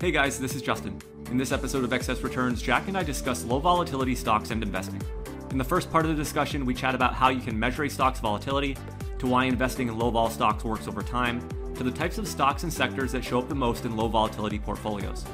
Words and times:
Hey 0.00 0.12
guys, 0.12 0.38
this 0.38 0.54
is 0.54 0.62
Justin. 0.62 1.02
In 1.28 1.38
this 1.38 1.50
episode 1.50 1.82
of 1.82 1.92
Excess 1.92 2.20
Returns, 2.20 2.62
Jack 2.62 2.86
and 2.86 2.96
I 2.96 3.02
discuss 3.02 3.44
low 3.44 3.58
volatility 3.58 4.14
stocks 4.14 4.52
and 4.52 4.62
investing. 4.62 5.02
In 5.50 5.58
the 5.58 5.64
first 5.64 5.90
part 5.90 6.04
of 6.04 6.16
the 6.16 6.22
discussion, 6.22 6.64
we 6.64 6.72
chat 6.72 6.94
about 6.94 7.14
how 7.14 7.30
you 7.30 7.40
can 7.40 7.58
measure 7.58 7.82
a 7.82 7.90
stock's 7.90 8.20
volatility, 8.20 8.76
to 9.18 9.26
why 9.26 9.46
investing 9.46 9.88
in 9.88 9.98
low 9.98 10.08
vol 10.10 10.30
stocks 10.30 10.62
works 10.62 10.86
over 10.86 11.02
time, 11.02 11.42
to 11.74 11.82
the 11.82 11.90
types 11.90 12.16
of 12.16 12.28
stocks 12.28 12.62
and 12.62 12.72
sectors 12.72 13.10
that 13.10 13.24
show 13.24 13.40
up 13.40 13.48
the 13.48 13.56
most 13.56 13.86
in 13.86 13.96
low 13.96 14.06
volatility 14.06 14.60
portfolios. 14.60 15.24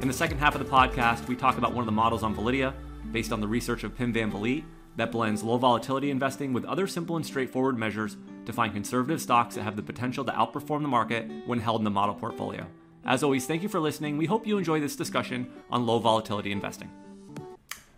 In 0.00 0.08
the 0.08 0.14
second 0.14 0.38
half 0.38 0.54
of 0.54 0.64
the 0.64 0.70
podcast, 0.70 1.28
we 1.28 1.36
talk 1.36 1.58
about 1.58 1.74
one 1.74 1.82
of 1.82 1.86
the 1.86 1.92
models 1.92 2.22
on 2.22 2.34
Validea, 2.34 2.72
based 3.12 3.30
on 3.30 3.42
the 3.42 3.48
research 3.48 3.84
of 3.84 3.94
Pim 3.94 4.10
van 4.10 4.30
Vliet, 4.30 4.64
that 4.96 5.12
blends 5.12 5.42
low 5.42 5.58
volatility 5.58 6.10
investing 6.10 6.54
with 6.54 6.64
other 6.64 6.86
simple 6.86 7.16
and 7.16 7.26
straightforward 7.26 7.76
measures 7.76 8.16
to 8.46 8.54
find 8.54 8.72
conservative 8.72 9.20
stocks 9.20 9.54
that 9.56 9.64
have 9.64 9.76
the 9.76 9.82
potential 9.82 10.24
to 10.24 10.32
outperform 10.32 10.80
the 10.80 10.88
market 10.88 11.30
when 11.44 11.60
held 11.60 11.82
in 11.82 11.84
the 11.84 11.90
model 11.90 12.14
portfolio. 12.14 12.66
As 13.06 13.22
always, 13.22 13.44
thank 13.44 13.62
you 13.62 13.68
for 13.68 13.80
listening. 13.80 14.16
We 14.16 14.24
hope 14.24 14.46
you 14.46 14.56
enjoy 14.56 14.80
this 14.80 14.96
discussion 14.96 15.50
on 15.70 15.84
low 15.84 15.98
volatility 15.98 16.52
investing. 16.52 16.90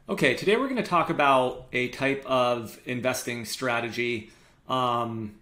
Okay, 0.08 0.34
today 0.34 0.56
we're 0.56 0.68
going 0.68 0.82
to 0.82 0.88
talk 0.88 1.10
about 1.10 1.66
a 1.72 1.88
type 1.88 2.24
of 2.26 2.78
investing 2.86 3.44
strategy, 3.44 4.30
um, 4.68 5.36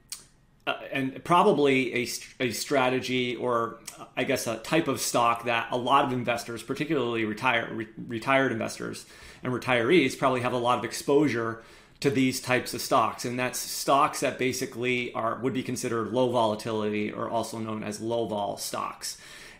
uh, 0.66 0.74
and 0.92 1.22
probably 1.24 1.94
a, 1.94 2.08
a 2.40 2.50
strategy 2.50 3.36
or 3.36 3.78
I 4.16 4.24
guess 4.24 4.46
a 4.46 4.56
type 4.58 4.86
of 4.88 5.00
stock 5.00 5.44
that 5.44 5.68
a 5.70 5.78
lot 5.78 6.04
of 6.04 6.12
investors, 6.12 6.62
particularly 6.62 7.24
retire, 7.24 7.68
re, 7.72 7.86
retired 8.06 8.52
investors 8.52 9.06
and 9.42 9.52
retirees, 9.52 10.18
probably 10.18 10.42
have 10.42 10.52
a 10.52 10.58
lot 10.58 10.78
of 10.78 10.84
exposure 10.84 11.62
to 12.00 12.10
these 12.10 12.40
types 12.40 12.74
of 12.74 12.82
stocks, 12.82 13.24
and 13.24 13.38
that's 13.38 13.58
stocks 13.58 14.20
that 14.20 14.38
basically 14.38 15.12
are 15.14 15.38
would 15.40 15.54
be 15.54 15.62
considered 15.62 16.08
low 16.08 16.30
volatility 16.30 17.10
or 17.10 17.30
also 17.30 17.58
known 17.58 17.82
as 17.82 18.00
low 18.00 18.26
vol 18.26 18.58
stocks. 18.58 19.16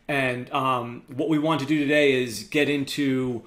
And 0.08 0.52
um, 0.52 1.02
what 1.08 1.28
we 1.28 1.38
want 1.38 1.60
to 1.60 1.66
do 1.66 1.78
today 1.78 2.22
is 2.22 2.44
get 2.44 2.68
into 2.68 3.44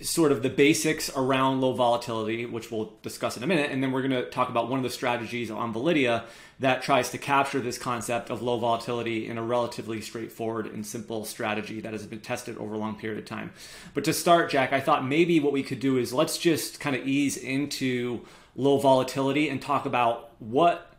sort 0.00 0.32
of 0.32 0.42
the 0.42 0.48
basics 0.48 1.10
around 1.14 1.60
low 1.60 1.72
volatility, 1.72 2.46
which 2.46 2.70
we'll 2.70 2.92
discuss 3.02 3.36
in 3.36 3.42
a 3.42 3.46
minute. 3.46 3.70
And 3.70 3.82
then 3.82 3.92
we're 3.92 4.00
going 4.00 4.22
to 4.22 4.28
talk 4.30 4.48
about 4.48 4.68
one 4.68 4.78
of 4.78 4.82
the 4.82 4.90
strategies 4.90 5.50
on 5.50 5.74
Validea 5.74 6.24
that 6.58 6.82
tries 6.82 7.10
to 7.10 7.18
capture 7.18 7.60
this 7.60 7.78
concept 7.78 8.30
of 8.30 8.42
low 8.42 8.58
volatility 8.58 9.26
in 9.26 9.38
a 9.38 9.42
relatively 9.42 10.00
straightforward 10.00 10.66
and 10.66 10.86
simple 10.86 11.24
strategy 11.24 11.80
that 11.80 11.92
has 11.92 12.06
been 12.06 12.20
tested 12.20 12.56
over 12.58 12.74
a 12.74 12.78
long 12.78 12.96
period 12.96 13.18
of 13.18 13.26
time. 13.26 13.52
But 13.92 14.04
to 14.04 14.12
start, 14.12 14.50
Jack, 14.50 14.72
I 14.72 14.80
thought 14.80 15.06
maybe 15.06 15.38
what 15.38 15.52
we 15.52 15.62
could 15.62 15.80
do 15.80 15.98
is 15.98 16.12
let's 16.12 16.38
just 16.38 16.80
kind 16.80 16.96
of 16.96 17.06
ease 17.06 17.36
into 17.36 18.26
low 18.56 18.78
volatility 18.78 19.48
and 19.48 19.60
talk 19.60 19.86
about 19.86 20.30
what 20.38 20.89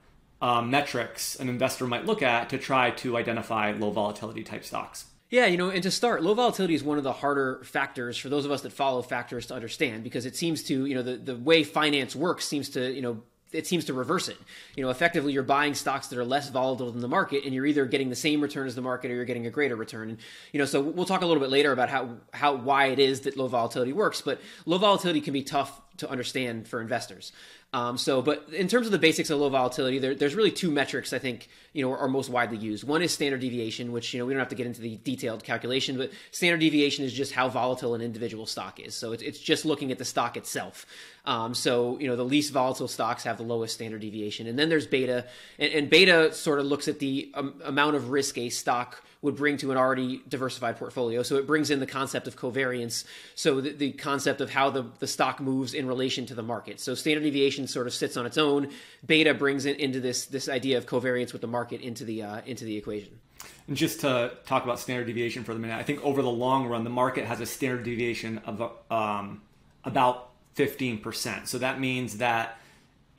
uh, 0.42 0.62
metrics 0.62 1.36
an 1.36 1.50
investor 1.50 1.86
might 1.86 2.06
look 2.06 2.22
at 2.22 2.50
to 2.50 2.58
try 2.58 2.92
to 2.92 3.18
identify 3.18 3.72
low 3.72 3.92
volatility 3.92 4.44
type 4.44 4.66
stocks. 4.66 5.06
Yeah, 5.30 5.46
you 5.46 5.56
know, 5.56 5.70
and 5.70 5.82
to 5.84 5.92
start, 5.92 6.24
low 6.24 6.34
volatility 6.34 6.74
is 6.74 6.84
one 6.84 6.98
of 6.98 7.06
the 7.06 7.14
harder 7.14 7.62
factors 7.64 8.18
for 8.18 8.28
those 8.28 8.44
of 8.44 8.52
us 8.52 8.62
that 8.64 8.74
follow 8.74 9.02
factors 9.02 9.46
to 9.46 9.54
understand 9.54 10.04
because 10.04 10.26
it 10.26 10.36
seems 10.36 10.64
to, 10.64 10.86
you 10.86 10.94
know, 10.94 11.04
the, 11.04 11.16
the 11.16 11.38
way 11.38 11.64
finance 11.64 12.16
works 12.16 12.46
seems 12.46 12.70
to, 12.72 12.92
you 12.92 13.02
know, 13.02 13.24
it 13.54 13.68
seems 13.68 13.86
to 13.86 13.94
reverse 13.94 14.30
it. 14.30 14.38
You 14.76 14.84
know, 14.84 14.90
effectively, 14.90 15.34
you're 15.34 15.44
buying 15.44 15.74
stocks 15.74 16.08
that 16.08 16.18
are 16.18 16.26
less 16.26 16.50
volatile 16.50 16.92
than 16.92 17.02
the 17.02 17.08
market, 17.08 17.44
and 17.46 17.54
you're 17.54 17.66
either 17.66 17.86
getting 17.86 18.10
the 18.10 18.16
same 18.16 18.42
return 18.42 18.68
as 18.68 18.76
the 18.76 18.82
market 18.82 19.12
or 19.12 19.16
you're 19.16 19.26
getting 19.26 19.48
a 19.48 19.50
greater 19.50 19.76
return. 19.76 20.10
And 20.10 20.18
you 20.52 20.60
know, 20.60 20.66
so 20.66 20.82
we'll 20.82 21.06
talk 21.06 21.22
a 21.22 21.26
little 21.26 21.42
bit 21.42 21.50
later 21.50 21.72
about 21.72 21.90
how 21.90 22.18
how 22.34 22.56
why 22.56 22.88
it 22.88 23.00
is 23.00 23.22
that 23.22 23.38
low 23.38 23.48
volatility 23.48 23.94
works. 23.94 24.22
But 24.22 24.42
low 24.66 24.78
volatility 24.78 25.22
can 25.22 25.34
be 25.34 25.44
tough 25.44 25.82
to 26.02 26.10
understand 26.10 26.68
for 26.68 26.82
investors. 26.82 27.32
Um, 27.74 27.98
so, 27.98 28.22
but 28.22 28.50
in 28.52 28.68
terms 28.68 28.86
of 28.86 28.92
the 28.92 29.00
basics 29.00 29.30
of 29.30 29.40
low 29.40 29.48
volatility, 29.48 29.98
there, 29.98 30.14
there's 30.14 30.36
really 30.36 30.52
two 30.52 30.70
metrics 30.70 31.14
I 31.14 31.20
think 31.20 31.48
you 31.72 31.82
know 31.82 31.92
are, 31.94 32.00
are, 32.00 32.08
most 32.10 32.30
widely 32.30 32.58
used. 32.58 32.84
One 32.84 33.02
is 33.02 33.14
standard 33.14 33.40
deviation, 33.40 33.94
which 33.94 34.14
you 34.14 34.20
know 34.20 34.26
we 34.26 34.34
don't 34.34 34.40
have 34.40 34.50
to 34.50 34.56
get 34.56 34.68
into 34.68 34.82
the 34.82 34.98
detailed 34.98 35.46
calculation, 35.46 35.98
but 35.98 36.12
standard 36.32 36.60
deviation 36.60 37.06
is 37.06 37.14
just 37.14 37.32
how 37.32 37.48
volatile 37.48 37.96
an 37.96 38.02
individual 38.02 38.46
stock 38.46 38.82
is. 38.82 38.94
So 38.94 39.14
it's, 39.14 39.24
it's 39.24 39.40
just 39.40 39.64
looking 39.64 39.90
at 39.94 39.98
the 39.98 40.06
stock 40.06 40.36
itself. 40.36 40.86
Um, 41.26 41.54
so 41.54 41.98
you 42.00 42.08
know 42.08 42.18
the 42.18 42.26
least 42.26 42.52
volatile 42.52 42.90
stocks 42.90 43.24
have 43.24 43.38
the 43.38 43.44
lowest 43.44 43.76
standard 43.76 44.02
deviation, 44.02 44.48
and 44.48 44.60
then 44.60 44.68
there's 44.68 44.88
beta, 44.88 45.26
and, 45.58 45.72
and 45.74 45.90
beta 45.90 46.34
sort 46.34 46.60
of 46.60 46.66
looks 46.66 46.90
at 46.90 47.00
the 47.00 47.32
um, 47.36 47.62
amount 47.64 47.96
of 47.96 48.10
risk 48.10 48.38
a 48.38 48.50
stock 48.50 49.02
would 49.22 49.36
bring 49.36 49.58
to 49.58 49.72
an 49.72 49.78
already 49.78 50.22
diversified 50.28 50.78
portfolio. 50.78 51.22
So 51.22 51.36
it 51.36 51.46
brings 51.46 51.70
in 51.70 51.80
the 51.80 51.86
concept 51.86 52.28
of 52.28 52.36
covariance. 52.36 53.06
So 53.36 53.62
the, 53.62 53.72
the, 53.72 53.92
concept 53.92 54.42
of 54.42 54.50
how 54.50 54.72
the, 54.72 54.86
the 55.00 55.06
stock 55.06 55.40
moves 55.40 55.74
in 55.76 55.88
relation 55.88 56.26
to 56.28 56.34
the 56.34 56.42
market. 56.42 56.80
So 56.80 56.96
standard 56.96 57.24
deviation 57.24 57.68
sort 57.68 57.86
of 57.86 57.94
sits 57.94 58.18
on 58.18 58.26
its 58.26 58.38
own. 58.38 58.70
Beta 59.06 59.34
brings 59.34 59.66
it 59.66 59.80
into 59.80 60.00
this 60.00 60.26
this 60.26 60.50
idea 60.50 60.78
of 60.78 60.88
covariance 60.88 61.34
with 61.34 61.42
the 61.42 61.48
market 61.48 61.82
into 61.82 62.04
the 62.04 62.24
uh, 62.24 62.42
into 62.46 62.66
the 62.66 62.76
equation. 62.76 63.20
And 63.68 63.78
just 63.78 64.02
to 64.02 64.34
talk 64.46 64.64
about 64.64 64.80
standard 64.80 65.06
deviation 65.06 65.44
for 65.44 65.54
the 65.54 65.60
minute, 65.60 65.78
I 65.78 65.84
think 65.84 66.04
over 66.04 66.22
the 66.22 66.30
long 66.30 66.68
run, 66.68 66.84
the 66.84 66.90
market 66.90 67.26
has 67.26 67.40
a 67.42 67.46
standard 67.46 67.84
deviation 67.84 68.40
of 68.40 68.72
um, 68.90 69.42
about 69.84 70.30
15%. 70.56 71.48
So 71.48 71.58
that 71.60 71.80
means 71.80 72.18
that 72.18 72.60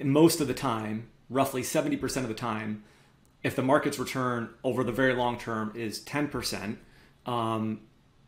most 0.00 0.40
of 0.40 0.48
the 0.48 0.54
time, 0.54 1.08
roughly 1.30 1.62
70% 1.62 2.18
of 2.18 2.28
the 2.28 2.34
time, 2.34 2.84
if 3.42 3.56
the 3.56 3.62
market's 3.62 3.98
return 3.98 4.50
over 4.62 4.84
the 4.84 4.92
very 4.92 5.14
long 5.14 5.38
term 5.38 5.72
is 5.74 6.00
10%, 6.00 6.76
um, 7.26 7.80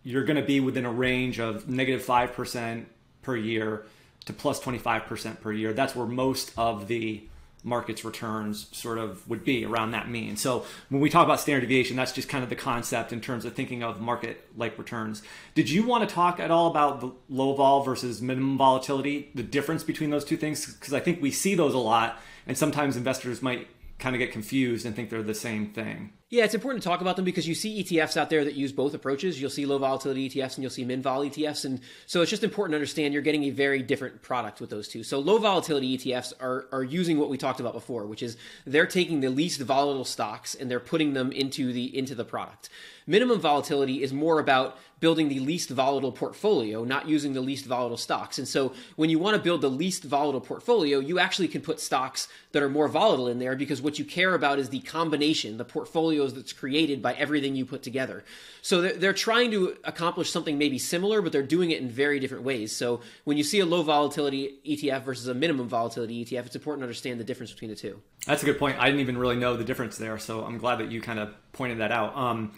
you're 0.02 0.24
going 0.24 0.36
to 0.36 0.46
be 0.46 0.60
within 0.60 0.84
a 0.84 0.92
range 0.92 1.38
of 1.38 1.68
negative 1.68 2.04
5% 2.04 2.84
per 3.22 3.36
year 3.36 3.86
to 4.26 4.32
plus 4.32 4.60
25% 4.60 5.40
per 5.40 5.52
year. 5.52 5.72
That's 5.72 5.94
where 5.94 6.06
most 6.06 6.52
of 6.56 6.88
the 6.88 7.24
market's 7.64 8.04
returns 8.04 8.68
sort 8.76 8.98
of 8.98 9.26
would 9.28 9.42
be 9.42 9.64
around 9.64 9.92
that 9.92 10.08
mean. 10.08 10.36
So 10.36 10.66
when 10.90 11.00
we 11.00 11.08
talk 11.08 11.24
about 11.24 11.40
standard 11.40 11.62
deviation, 11.62 11.96
that's 11.96 12.12
just 12.12 12.28
kind 12.28 12.44
of 12.44 12.50
the 12.50 12.56
concept 12.56 13.12
in 13.12 13.22
terms 13.22 13.46
of 13.46 13.54
thinking 13.54 13.82
of 13.82 14.00
market 14.00 14.46
like 14.54 14.76
returns. 14.78 15.22
Did 15.54 15.70
you 15.70 15.86
want 15.86 16.06
to 16.06 16.14
talk 16.14 16.38
at 16.38 16.50
all 16.50 16.66
about 16.66 17.00
the 17.00 17.12
low 17.30 17.54
vol 17.54 17.82
versus 17.82 18.20
minimum 18.20 18.58
volatility, 18.58 19.30
the 19.34 19.42
difference 19.42 19.82
between 19.82 20.10
those 20.10 20.24
two 20.24 20.36
things? 20.36 20.74
Because 20.74 20.92
I 20.92 21.00
think 21.00 21.22
we 21.22 21.30
see 21.30 21.54
those 21.54 21.72
a 21.72 21.78
lot, 21.78 22.20
and 22.46 22.56
sometimes 22.56 22.96
investors 22.96 23.40
might 23.40 23.66
kind 24.04 24.14
of 24.14 24.20
get 24.20 24.32
confused 24.32 24.84
and 24.84 24.94
think 24.94 25.08
they're 25.08 25.22
the 25.22 25.32
same 25.32 25.68
thing. 25.68 26.12
Yeah, 26.28 26.44
it's 26.44 26.54
important 26.54 26.82
to 26.82 26.88
talk 26.88 27.00
about 27.00 27.16
them 27.16 27.24
because 27.24 27.48
you 27.48 27.54
see 27.54 27.82
ETFs 27.82 28.18
out 28.18 28.28
there 28.28 28.44
that 28.44 28.52
use 28.52 28.70
both 28.70 28.92
approaches. 28.92 29.40
You'll 29.40 29.48
see 29.48 29.64
low 29.64 29.78
volatility 29.78 30.28
ETFs 30.28 30.56
and 30.56 30.62
you'll 30.62 30.70
see 30.70 30.84
min 30.84 31.00
vol 31.00 31.22
ETFs. 31.22 31.64
And 31.64 31.80
so 32.04 32.20
it's 32.20 32.30
just 32.30 32.44
important 32.44 32.72
to 32.72 32.76
understand 32.76 33.14
you're 33.14 33.22
getting 33.22 33.44
a 33.44 33.50
very 33.50 33.82
different 33.82 34.20
product 34.20 34.60
with 34.60 34.68
those 34.68 34.88
two. 34.88 35.04
So 35.04 35.20
low 35.20 35.38
volatility 35.38 35.96
ETFs 35.96 36.34
are, 36.38 36.66
are 36.70 36.82
using 36.82 37.18
what 37.18 37.30
we 37.30 37.38
talked 37.38 37.60
about 37.60 37.72
before, 37.72 38.04
which 38.06 38.22
is 38.22 38.36
they're 38.66 38.84
taking 38.84 39.20
the 39.20 39.30
least 39.30 39.62
volatile 39.62 40.04
stocks 40.04 40.54
and 40.54 40.70
they're 40.70 40.80
putting 40.80 41.14
them 41.14 41.32
into 41.32 41.72
the 41.72 41.96
into 41.96 42.14
the 42.14 42.26
product. 42.26 42.68
Minimum 43.06 43.40
volatility 43.40 44.02
is 44.02 44.12
more 44.12 44.38
about 44.38 44.76
building 45.04 45.28
the 45.28 45.40
least 45.40 45.68
volatile 45.68 46.12
portfolio, 46.12 46.82
not 46.82 47.06
using 47.06 47.34
the 47.34 47.40
least 47.42 47.66
volatile 47.66 47.98
stocks. 47.98 48.38
And 48.38 48.48
so 48.48 48.72
when 48.96 49.10
you 49.10 49.18
want 49.18 49.36
to 49.36 49.42
build 49.42 49.60
the 49.60 49.68
least 49.68 50.02
volatile 50.02 50.40
portfolio, 50.40 50.98
you 50.98 51.18
actually 51.18 51.48
can 51.48 51.60
put 51.60 51.78
stocks 51.78 52.26
that 52.52 52.62
are 52.62 52.70
more 52.70 52.88
volatile 52.88 53.28
in 53.28 53.38
there 53.38 53.54
because 53.54 53.82
what 53.82 53.98
you 53.98 54.06
care 54.06 54.32
about 54.34 54.58
is 54.58 54.70
the 54.70 54.80
combination, 54.80 55.58
the 55.58 55.64
portfolios 55.66 56.32
that's 56.32 56.54
created 56.54 57.02
by 57.02 57.12
everything 57.12 57.54
you 57.54 57.66
put 57.66 57.82
together. 57.82 58.24
So 58.62 58.80
they're, 58.80 58.94
they're 58.94 59.12
trying 59.12 59.50
to 59.50 59.76
accomplish 59.84 60.30
something 60.30 60.56
maybe 60.56 60.78
similar, 60.78 61.20
but 61.20 61.32
they're 61.32 61.42
doing 61.42 61.70
it 61.70 61.82
in 61.82 61.90
very 61.90 62.18
different 62.18 62.44
ways. 62.44 62.74
So 62.74 63.02
when 63.24 63.36
you 63.36 63.44
see 63.44 63.60
a 63.60 63.66
low 63.66 63.82
volatility 63.82 64.54
ETF 64.66 65.02
versus 65.02 65.28
a 65.28 65.34
minimum 65.34 65.68
volatility 65.68 66.24
ETF, 66.24 66.46
it's 66.46 66.56
important 66.56 66.80
to 66.80 66.84
understand 66.84 67.20
the 67.20 67.24
difference 67.24 67.52
between 67.52 67.68
the 67.68 67.76
two. 67.76 68.00
That's 68.26 68.42
a 68.42 68.46
good 68.46 68.58
point. 68.58 68.78
I 68.78 68.86
didn't 68.86 69.00
even 69.00 69.18
really 69.18 69.36
know 69.36 69.54
the 69.54 69.64
difference 69.64 69.98
there, 69.98 70.18
so 70.18 70.46
I'm 70.46 70.56
glad 70.56 70.76
that 70.76 70.90
you 70.90 71.02
kind 71.02 71.18
of 71.18 71.34
pointed 71.52 71.80
that 71.80 71.92
out. 71.92 72.16
Um, 72.16 72.52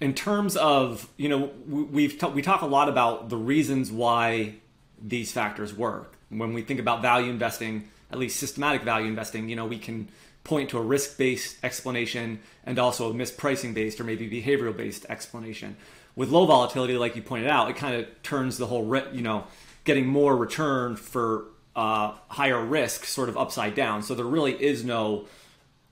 in 0.00 0.14
terms 0.14 0.56
of 0.56 1.08
you 1.16 1.28
know 1.28 1.50
we've 1.66 2.18
t- 2.18 2.26
we 2.28 2.42
talk 2.42 2.62
a 2.62 2.66
lot 2.66 2.88
about 2.88 3.28
the 3.28 3.36
reasons 3.36 3.90
why 3.90 4.54
these 5.00 5.32
factors 5.32 5.74
work. 5.74 6.16
When 6.28 6.52
we 6.52 6.62
think 6.62 6.80
about 6.80 7.02
value 7.02 7.30
investing 7.30 7.88
at 8.10 8.18
least 8.18 8.38
systematic 8.38 8.82
value 8.82 9.08
investing 9.08 9.48
you 9.48 9.56
know 9.56 9.66
we 9.66 9.78
can 9.78 10.08
point 10.44 10.70
to 10.70 10.78
a 10.78 10.82
risk-based 10.82 11.56
explanation 11.64 12.38
and 12.64 12.78
also 12.78 13.10
a 13.10 13.14
mispricing 13.14 13.74
based 13.74 14.00
or 14.00 14.04
maybe 14.04 14.28
behavioral 14.30 14.76
based 14.76 15.04
explanation. 15.08 15.76
With 16.14 16.30
low 16.30 16.46
volatility 16.46 16.96
like 16.96 17.16
you 17.16 17.22
pointed 17.22 17.48
out 17.48 17.70
it 17.70 17.76
kind 17.76 17.94
of 17.94 18.22
turns 18.22 18.58
the 18.58 18.66
whole 18.66 18.84
you 19.12 19.22
know 19.22 19.46
getting 19.84 20.06
more 20.06 20.36
return 20.36 20.96
for 20.96 21.46
uh, 21.74 22.12
higher 22.28 22.62
risk 22.64 23.04
sort 23.04 23.28
of 23.28 23.36
upside 23.36 23.74
down. 23.74 24.02
So 24.02 24.14
there 24.14 24.24
really 24.24 24.52
is 24.52 24.84
no 24.84 25.26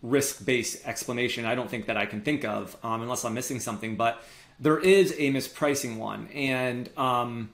risk 0.05 0.45
based 0.45 0.87
explanation. 0.87 1.47
I 1.47 1.55
don't 1.55 1.71
think 1.71 1.87
that 1.87 1.97
I 1.97 2.05
can 2.07 2.21
think 2.21 2.45
of 2.45 2.77
um, 2.83 3.03
unless 3.03 3.25
I'm 3.25 3.35
missing 3.35 3.59
something, 3.59 3.97
but 3.97 4.23
there 4.61 4.79
is 4.79 5.13
a 5.13 5.33
mispricing 5.33 5.97
one. 5.97 6.29
And 6.29 6.91
um, 6.97 7.51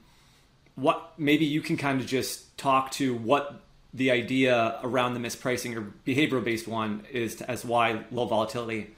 what 0.75 1.13
maybe 1.17 1.45
you 1.45 1.61
can 1.61 1.77
kind 1.77 2.01
of 2.01 2.05
just 2.05 2.57
talk 2.57 2.91
to 2.91 3.15
what 3.15 3.61
the 3.93 4.11
idea 4.11 4.79
around 4.83 5.13
the 5.13 5.19
mispricing 5.19 5.75
or 5.75 5.93
behavioral 6.05 6.43
based 6.43 6.67
one 6.67 7.05
is 7.11 7.35
to, 7.37 7.49
as 7.49 7.65
why 7.65 8.03
low 8.11 8.25
volatility 8.25 8.91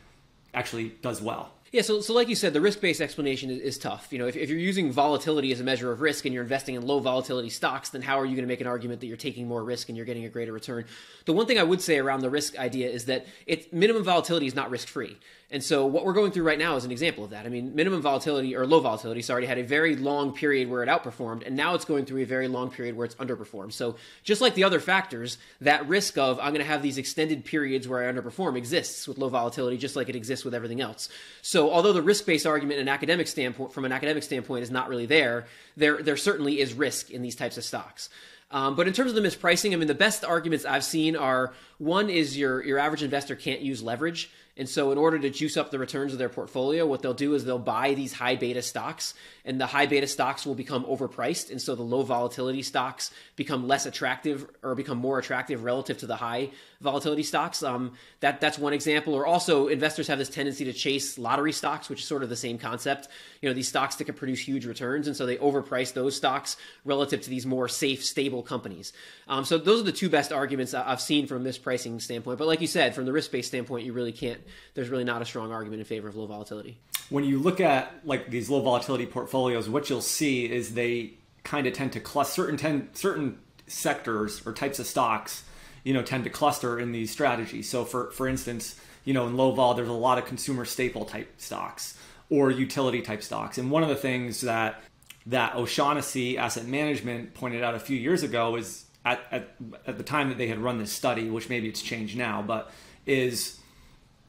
actually 0.53 0.89
does 1.01 1.21
well. 1.21 1.51
Yeah, 1.73 1.81
so, 1.81 2.01
so 2.01 2.13
like 2.13 2.29
you 2.29 2.35
said, 2.35 2.53
the 2.53 2.61
risk 2.61 2.81
based 2.81 3.01
explanation 3.01 3.49
is, 3.49 3.57
is, 3.57 3.77
tough. 3.79 4.13
You 4.13 4.19
know, 4.19 4.27
if, 4.27 4.35
if 4.35 4.47
you're 4.47 4.59
using 4.59 4.91
volatility 4.91 5.51
as 5.51 5.59
a 5.59 5.63
measure 5.63 5.91
of 5.91 6.01
risk 6.01 6.23
and 6.23 6.31
you're 6.31 6.43
investing 6.43 6.75
in 6.75 6.85
low 6.85 6.99
volatility 6.99 7.49
stocks, 7.49 7.89
then 7.89 8.03
how 8.03 8.19
are 8.19 8.25
you 8.25 8.35
going 8.35 8.43
to 8.43 8.47
make 8.47 8.61
an 8.61 8.67
argument 8.67 8.99
that 8.99 9.07
you're 9.07 9.17
taking 9.17 9.47
more 9.47 9.63
risk 9.63 9.89
and 9.89 9.97
you're 9.97 10.05
getting 10.05 10.23
a 10.23 10.29
greater 10.29 10.53
return? 10.53 10.85
The 11.25 11.33
one 11.33 11.47
thing 11.47 11.57
I 11.57 11.63
would 11.63 11.81
say 11.81 11.97
around 11.97 12.19
the 12.19 12.29
risk 12.29 12.59
idea 12.59 12.91
is 12.91 13.05
that 13.05 13.25
minimum 13.73 14.03
volatility 14.03 14.45
is 14.45 14.53
not 14.53 14.69
risk 14.69 14.87
free. 14.87 15.17
And 15.53 15.63
so 15.63 15.85
what 15.85 16.03
we're 16.03 16.13
going 16.13 16.31
through 16.31 16.45
right 16.45 16.57
now 16.57 16.75
is 16.77 16.83
an 16.83 16.89
example 16.89 17.23
of 17.23 17.29
that. 17.29 17.45
I 17.45 17.49
mean, 17.49 17.75
minimum 17.75 18.01
volatility 18.01 18.55
or 18.55 18.65
low 18.65 18.79
volatility, 18.79 19.21
sorry, 19.21 19.45
had 19.45 19.59
a 19.59 19.63
very 19.63 19.95
long 19.95 20.33
period 20.33 20.67
where 20.67 20.81
it 20.81 20.89
outperformed, 20.89 21.45
and 21.45 21.55
now 21.55 21.75
it's 21.75 21.85
going 21.85 22.05
through 22.05 22.23
a 22.23 22.25
very 22.25 22.47
long 22.47 22.71
period 22.71 22.97
where 22.97 23.05
it's 23.05 23.13
underperformed. 23.15 23.71
So 23.71 23.95
just 24.23 24.41
like 24.41 24.55
the 24.55 24.63
other 24.63 24.79
factors, 24.79 25.37
that 25.61 25.87
risk 25.87 26.17
of 26.17 26.39
I'm 26.39 26.53
going 26.53 26.65
to 26.65 26.71
have 26.71 26.81
these 26.81 26.97
extended 26.97 27.45
periods 27.45 27.87
where 27.87 28.07
I 28.07 28.11
underperform 28.11 28.57
exists 28.57 29.07
with 29.07 29.19
low 29.19 29.29
volatility, 29.29 29.77
just 29.77 29.95
like 29.95 30.09
it 30.09 30.15
exists 30.15 30.43
with 30.43 30.55
everything 30.55 30.81
else. 30.81 31.07
So 31.43 31.71
although 31.71 31.93
the 31.93 32.01
risk-based 32.01 32.47
argument 32.47 32.79
an 32.79 32.89
academic 32.89 33.27
standpoint, 33.27 33.73
from 33.73 33.85
an 33.85 33.91
academic 33.91 34.23
standpoint, 34.23 34.63
is 34.63 34.71
not 34.71 34.89
really 34.89 35.05
there, 35.05 35.45
there 35.77 36.01
there 36.01 36.17
certainly 36.17 36.61
is 36.61 36.73
risk 36.73 37.11
in 37.11 37.21
these 37.21 37.35
types 37.35 37.59
of 37.59 37.63
stocks. 37.63 38.09
Um, 38.53 38.75
but 38.75 38.87
in 38.87 38.93
terms 38.93 39.11
of 39.11 39.15
the 39.15 39.27
mispricing, 39.27 39.73
I 39.73 39.77
mean, 39.77 39.87
the 39.87 39.95
best 39.95 40.23
arguments 40.23 40.63
I've 40.63 40.83
seen 40.83 41.15
are 41.15 41.53
one 41.83 42.09
is 42.09 42.37
your 42.37 42.63
your 42.63 42.79
average 42.79 43.03
investor 43.03 43.35
can't 43.35 43.61
use 43.61 43.83
leverage. 43.83 44.29
And 44.55 44.69
so, 44.69 44.91
in 44.91 44.99
order 44.99 45.17
to 45.17 45.31
juice 45.31 45.57
up 45.57 45.71
the 45.71 45.79
returns 45.79 46.13
of 46.13 46.19
their 46.19 46.29
portfolio, 46.29 46.85
what 46.85 47.01
they'll 47.01 47.15
do 47.15 47.33
is 47.33 47.43
they'll 47.43 47.57
buy 47.57 47.95
these 47.95 48.13
high 48.13 48.35
beta 48.35 48.61
stocks, 48.61 49.15
and 49.45 49.59
the 49.59 49.65
high 49.65 49.87
beta 49.87 50.05
stocks 50.05 50.45
will 50.45 50.53
become 50.53 50.85
overpriced. 50.85 51.49
And 51.49 51.59
so, 51.59 51.73
the 51.73 51.81
low 51.81 52.03
volatility 52.03 52.61
stocks 52.61 53.09
become 53.35 53.67
less 53.67 53.87
attractive 53.87 54.47
or 54.61 54.75
become 54.75 54.99
more 54.99 55.17
attractive 55.17 55.63
relative 55.63 55.97
to 55.99 56.05
the 56.05 56.17
high 56.17 56.51
volatility 56.81 57.23
stocks. 57.23 57.63
Um, 57.63 57.93
that 58.19 58.41
that's 58.41 58.59
one 58.59 58.73
example. 58.73 59.15
Or 59.15 59.25
also, 59.25 59.69
investors 59.69 60.07
have 60.07 60.19
this 60.19 60.29
tendency 60.29 60.65
to 60.65 60.73
chase 60.73 61.17
lottery 61.17 61.51
stocks, 61.51 61.89
which 61.89 62.01
is 62.01 62.05
sort 62.05 62.21
of 62.21 62.29
the 62.29 62.35
same 62.35 62.59
concept. 62.59 63.07
You 63.41 63.49
know, 63.49 63.55
these 63.55 63.69
stocks 63.69 63.95
that 63.95 64.03
can 64.03 64.13
produce 64.13 64.39
huge 64.39 64.67
returns, 64.67 65.07
and 65.07 65.17
so 65.17 65.25
they 65.25 65.37
overprice 65.37 65.93
those 65.93 66.15
stocks 66.15 66.57
relative 66.85 67.21
to 67.21 67.29
these 67.31 67.47
more 67.47 67.67
safe, 67.67 68.05
stable 68.05 68.43
companies. 68.43 68.93
Um, 69.27 69.45
so, 69.45 69.57
those 69.57 69.81
are 69.81 69.85
the 69.85 69.91
two 69.91 70.09
best 70.09 70.31
arguments 70.31 70.75
I've 70.75 71.01
seen 71.01 71.25
from 71.25 71.43
this 71.43 71.57
pricing 71.73 71.99
standpoint. 71.99 72.37
But 72.37 72.45
like 72.45 72.61
you 72.61 72.67
said, 72.67 72.93
from 72.93 73.05
the 73.05 73.11
risk 73.11 73.31
based 73.31 73.47
standpoint, 73.47 73.83
you 73.83 73.93
really 73.93 74.11
can't 74.11 74.39
there's 74.75 74.89
really 74.89 75.03
not 75.03 75.23
a 75.23 75.25
strong 75.25 75.51
argument 75.51 75.79
in 75.79 75.85
favor 75.85 76.07
of 76.07 76.15
low 76.15 76.27
volatility. 76.27 76.77
When 77.09 77.23
you 77.23 77.39
look 77.39 77.59
at 77.59 77.91
like 78.05 78.29
these 78.29 78.47
low 78.47 78.61
volatility 78.61 79.07
portfolios, 79.07 79.67
what 79.67 79.89
you'll 79.89 80.01
see 80.01 80.45
is 80.45 80.75
they 80.75 81.15
kind 81.43 81.65
of 81.65 81.73
tend 81.73 81.93
to 81.93 81.99
cluster 81.99 82.43
certain 82.43 82.57
ten, 82.57 82.89
certain 82.93 83.39
sectors 83.65 84.45
or 84.45 84.53
types 84.53 84.77
of 84.77 84.85
stocks, 84.85 85.43
you 85.83 85.95
know, 85.95 86.03
tend 86.03 86.25
to 86.25 86.29
cluster 86.29 86.79
in 86.79 86.91
these 86.91 87.09
strategies. 87.09 87.67
So 87.67 87.85
for 87.85 88.11
for 88.11 88.27
instance, 88.27 88.79
you 89.03 89.15
know, 89.15 89.25
in 89.25 89.35
low 89.35 89.51
vol, 89.51 89.73
there's 89.73 89.89
a 89.89 89.93
lot 89.93 90.19
of 90.19 90.27
consumer 90.27 90.65
staple 90.65 91.05
type 91.05 91.33
stocks 91.37 91.97
or 92.29 92.51
utility 92.51 93.01
type 93.01 93.23
stocks. 93.23 93.57
And 93.57 93.71
one 93.71 93.81
of 93.81 93.89
the 93.89 93.95
things 93.95 94.41
that 94.41 94.83
that 95.25 95.55
O'Shaughnessy 95.55 96.37
Asset 96.37 96.67
Management 96.67 97.33
pointed 97.33 97.63
out 97.63 97.73
a 97.73 97.79
few 97.79 97.97
years 97.97 98.21
ago 98.21 98.57
is 98.57 98.85
at, 99.05 99.21
at, 99.31 99.55
at 99.85 99.97
the 99.97 100.03
time 100.03 100.29
that 100.29 100.37
they 100.37 100.47
had 100.47 100.59
run 100.59 100.77
this 100.77 100.91
study, 100.91 101.29
which 101.29 101.49
maybe 101.49 101.67
it's 101.67 101.81
changed 101.81 102.17
now, 102.17 102.41
but 102.41 102.71
is 103.05 103.59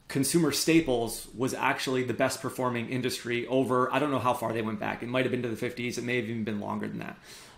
consumer 0.07 0.51
staples 0.51 1.27
was 1.35 1.53
actually 1.53 2.03
the 2.03 2.13
best 2.13 2.41
performing 2.41 2.89
industry 2.89 3.47
over 3.47 3.91
i 3.91 3.97
don't 3.97 4.11
know 4.11 4.19
how 4.19 4.35
far 4.35 4.53
they 4.53 4.61
went 4.61 4.79
back. 4.79 5.01
It 5.01 5.09
might 5.09 5.25
have 5.25 5.31
been 5.31 5.41
to 5.41 5.49
the 5.49 5.55
50s 5.55 5.97
it 5.97 6.03
may 6.03 6.17
have 6.17 6.25
even 6.25 6.43
been 6.43 6.59
longer 6.59 6.87
than 6.87 6.99
that. 6.99 7.17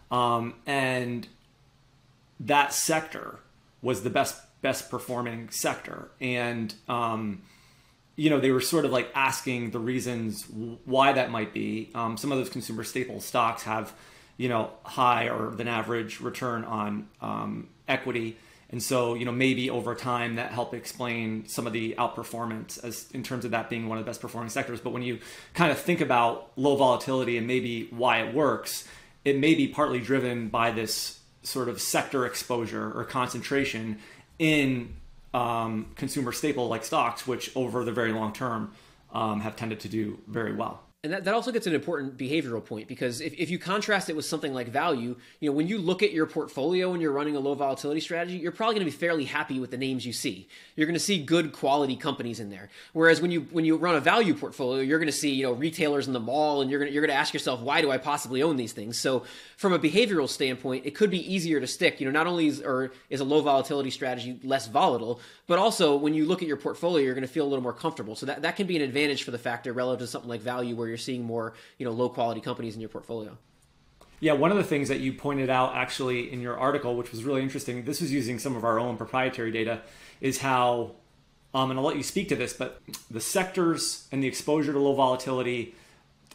Um, 0.09 0.53
and 0.65 1.27
that 2.39 2.73
sector 2.73 3.39
was 3.81 4.03
the 4.03 4.09
best 4.09 4.39
best 4.61 4.89
performing 4.89 5.49
sector. 5.49 6.09
And 6.19 6.73
um, 6.87 7.41
you 8.15 8.29
know 8.29 8.39
they 8.39 8.51
were 8.51 8.61
sort 8.61 8.85
of 8.85 8.91
like 8.91 9.11
asking 9.13 9.71
the 9.71 9.79
reasons 9.79 10.45
why 10.85 11.13
that 11.13 11.31
might 11.31 11.53
be. 11.53 11.91
Um, 11.93 12.17
some 12.17 12.31
of 12.31 12.37
those 12.37 12.49
consumer 12.49 12.83
staple 12.83 13.21
stocks 13.21 13.63
have 13.63 13.93
you 14.37 14.49
know 14.49 14.71
higher 14.83 15.51
than 15.51 15.67
average 15.67 16.21
return 16.21 16.63
on 16.63 17.09
um, 17.21 17.67
equity 17.87 18.37
and 18.69 18.83
so, 18.83 19.13
you 19.13 19.23
know, 19.23 19.31
maybe 19.31 19.69
over 19.69 19.95
time 19.95 20.35
that 20.35 20.51
helped 20.51 20.73
explain 20.73 21.47
some 21.47 21.65
of 21.67 21.73
the 21.73 21.95
outperformance 21.97 22.83
as 22.83 23.09
in 23.13 23.23
terms 23.23 23.45
of 23.45 23.51
that 23.51 23.69
being 23.69 23.87
one 23.87 23.97
of 23.97 24.03
the 24.03 24.09
best 24.09 24.19
performing 24.19 24.49
sectors. 24.49 24.81
But 24.81 24.89
when 24.89 25.03
you 25.03 25.19
kind 25.53 25.71
of 25.71 25.79
think 25.79 26.01
about 26.01 26.51
low 26.57 26.75
volatility 26.75 27.37
and 27.37 27.47
maybe 27.47 27.87
why 27.91 28.21
it 28.21 28.33
works, 28.33 28.85
it 29.23 29.37
may 29.37 29.55
be 29.55 29.67
partly 29.67 30.01
driven 30.01 30.49
by 30.49 30.71
this 30.71 31.19
sort 31.43 31.69
of 31.69 31.81
sector 31.81 32.25
exposure 32.25 32.91
or 32.91 33.05
concentration 33.05 33.99
in 34.37 34.95
um, 35.33 35.87
consumer 35.95 36.33
staple 36.33 36.67
like 36.67 36.83
stocks, 36.83 37.25
which 37.25 37.55
over 37.55 37.85
the 37.85 37.93
very 37.93 38.11
long 38.11 38.33
term 38.33 38.73
um, 39.13 39.39
have 39.39 39.55
tended 39.55 39.79
to 39.81 39.87
do 39.87 40.19
very 40.27 40.53
well. 40.53 40.81
And 41.07 41.13
that, 41.13 41.23
that 41.23 41.33
also 41.33 41.53
gets 41.53 41.65
an 41.67 41.73
important 41.73 42.17
behavioral 42.17 42.63
point 42.63 42.89
because 42.89 43.21
if, 43.21 43.33
if 43.35 43.49
you 43.49 43.57
contrast 43.57 44.09
it 44.09 44.15
with 44.17 44.25
something 44.25 44.53
like 44.53 44.67
value, 44.67 45.15
you 45.39 45.49
know, 45.49 45.55
when 45.55 45.65
you 45.65 45.77
look 45.77 46.03
at 46.03 46.11
your 46.11 46.25
portfolio 46.25 46.91
and 46.91 47.01
you're 47.01 47.13
running 47.13 47.37
a 47.37 47.39
low 47.39 47.53
volatility 47.53 48.01
strategy, 48.01 48.35
you're 48.35 48.51
probably 48.51 48.75
going 48.75 48.85
to 48.85 48.91
be 48.91 48.97
fairly 48.97 49.23
happy 49.23 49.57
with 49.61 49.71
the 49.71 49.77
names 49.77 50.05
you 50.05 50.11
see. 50.11 50.49
You're 50.75 50.85
going 50.85 50.95
to 50.95 50.99
see 50.99 51.23
good 51.23 51.53
quality 51.53 51.95
companies 51.95 52.41
in 52.41 52.49
there. 52.49 52.69
Whereas 52.91 53.21
when 53.21 53.31
you 53.31 53.47
when 53.51 53.63
you 53.63 53.77
run 53.77 53.95
a 53.95 54.01
value 54.01 54.33
portfolio, 54.33 54.81
you're 54.81 54.99
going 54.99 55.07
to 55.07 55.13
see, 55.13 55.33
you 55.33 55.43
know, 55.43 55.53
retailers 55.53 56.07
in 56.07 56.13
the 56.13 56.19
mall 56.19 56.61
and 56.61 56.69
you're 56.69 56.81
going 56.81 56.89
to, 56.89 56.93
you're 56.93 57.03
going 57.03 57.15
to 57.15 57.17
ask 57.17 57.33
yourself, 57.33 57.61
why 57.61 57.79
do 57.79 57.89
I 57.89 57.97
possibly 57.97 58.43
own 58.43 58.57
these 58.57 58.73
things? 58.73 58.99
So 58.99 59.23
from 59.55 59.71
a 59.71 59.79
behavioral 59.79 60.27
standpoint, 60.27 60.85
it 60.85 60.93
could 60.93 61.09
be 61.09 61.33
easier 61.33 61.61
to 61.61 61.67
stick. 61.67 62.01
You 62.01 62.07
know, 62.07 62.11
not 62.11 62.27
only 62.27 62.47
is 62.47 62.59
or 62.59 62.91
is 63.09 63.21
a 63.21 63.23
low 63.23 63.39
volatility 63.39 63.91
strategy 63.91 64.41
less 64.43 64.67
volatile, 64.67 65.21
but 65.47 65.57
also 65.57 65.95
when 65.95 66.13
you 66.13 66.25
look 66.25 66.41
at 66.41 66.49
your 66.49 66.57
portfolio, 66.57 67.05
you're 67.05 67.13
going 67.13 67.25
to 67.25 67.31
feel 67.31 67.45
a 67.45 67.47
little 67.47 67.63
more 67.63 67.71
comfortable. 67.71 68.17
So 68.17 68.25
that, 68.25 68.41
that 68.41 68.57
can 68.57 68.67
be 68.67 68.75
an 68.75 68.81
advantage 68.81 69.23
for 69.23 69.31
the 69.31 69.37
factor 69.37 69.71
relative 69.71 70.05
to 70.05 70.11
something 70.11 70.29
like 70.29 70.41
value 70.41 70.75
where 70.75 70.87
where 70.87 70.96
you're 70.97 71.03
seeing 71.03 71.23
more, 71.23 71.53
you 71.77 71.85
know, 71.85 71.91
low 71.91 72.09
quality 72.09 72.41
companies 72.41 72.73
in 72.73 72.81
your 72.81 72.89
portfolio. 72.89 73.37
Yeah, 74.19 74.33
one 74.33 74.49
of 74.49 74.57
the 74.57 74.63
things 74.63 74.89
that 74.89 74.99
you 74.99 75.13
pointed 75.13 75.49
out 75.49 75.75
actually 75.75 76.33
in 76.33 76.41
your 76.41 76.57
article, 76.57 76.95
which 76.95 77.11
was 77.11 77.23
really 77.23 77.43
interesting, 77.43 77.85
this 77.85 78.01
was 78.01 78.11
using 78.11 78.39
some 78.39 78.55
of 78.55 78.63
our 78.63 78.79
own 78.79 78.97
proprietary 78.97 79.51
data, 79.51 79.81
is 80.21 80.39
how, 80.39 80.95
um, 81.53 81.69
and 81.69 81.79
I'll 81.79 81.85
let 81.85 81.97
you 81.97 82.03
speak 82.03 82.29
to 82.29 82.35
this, 82.35 82.53
but 82.53 82.81
the 83.11 83.21
sectors 83.21 84.07
and 84.11 84.23
the 84.23 84.27
exposure 84.27 84.73
to 84.73 84.79
low 84.79 84.95
volatility 84.95 85.75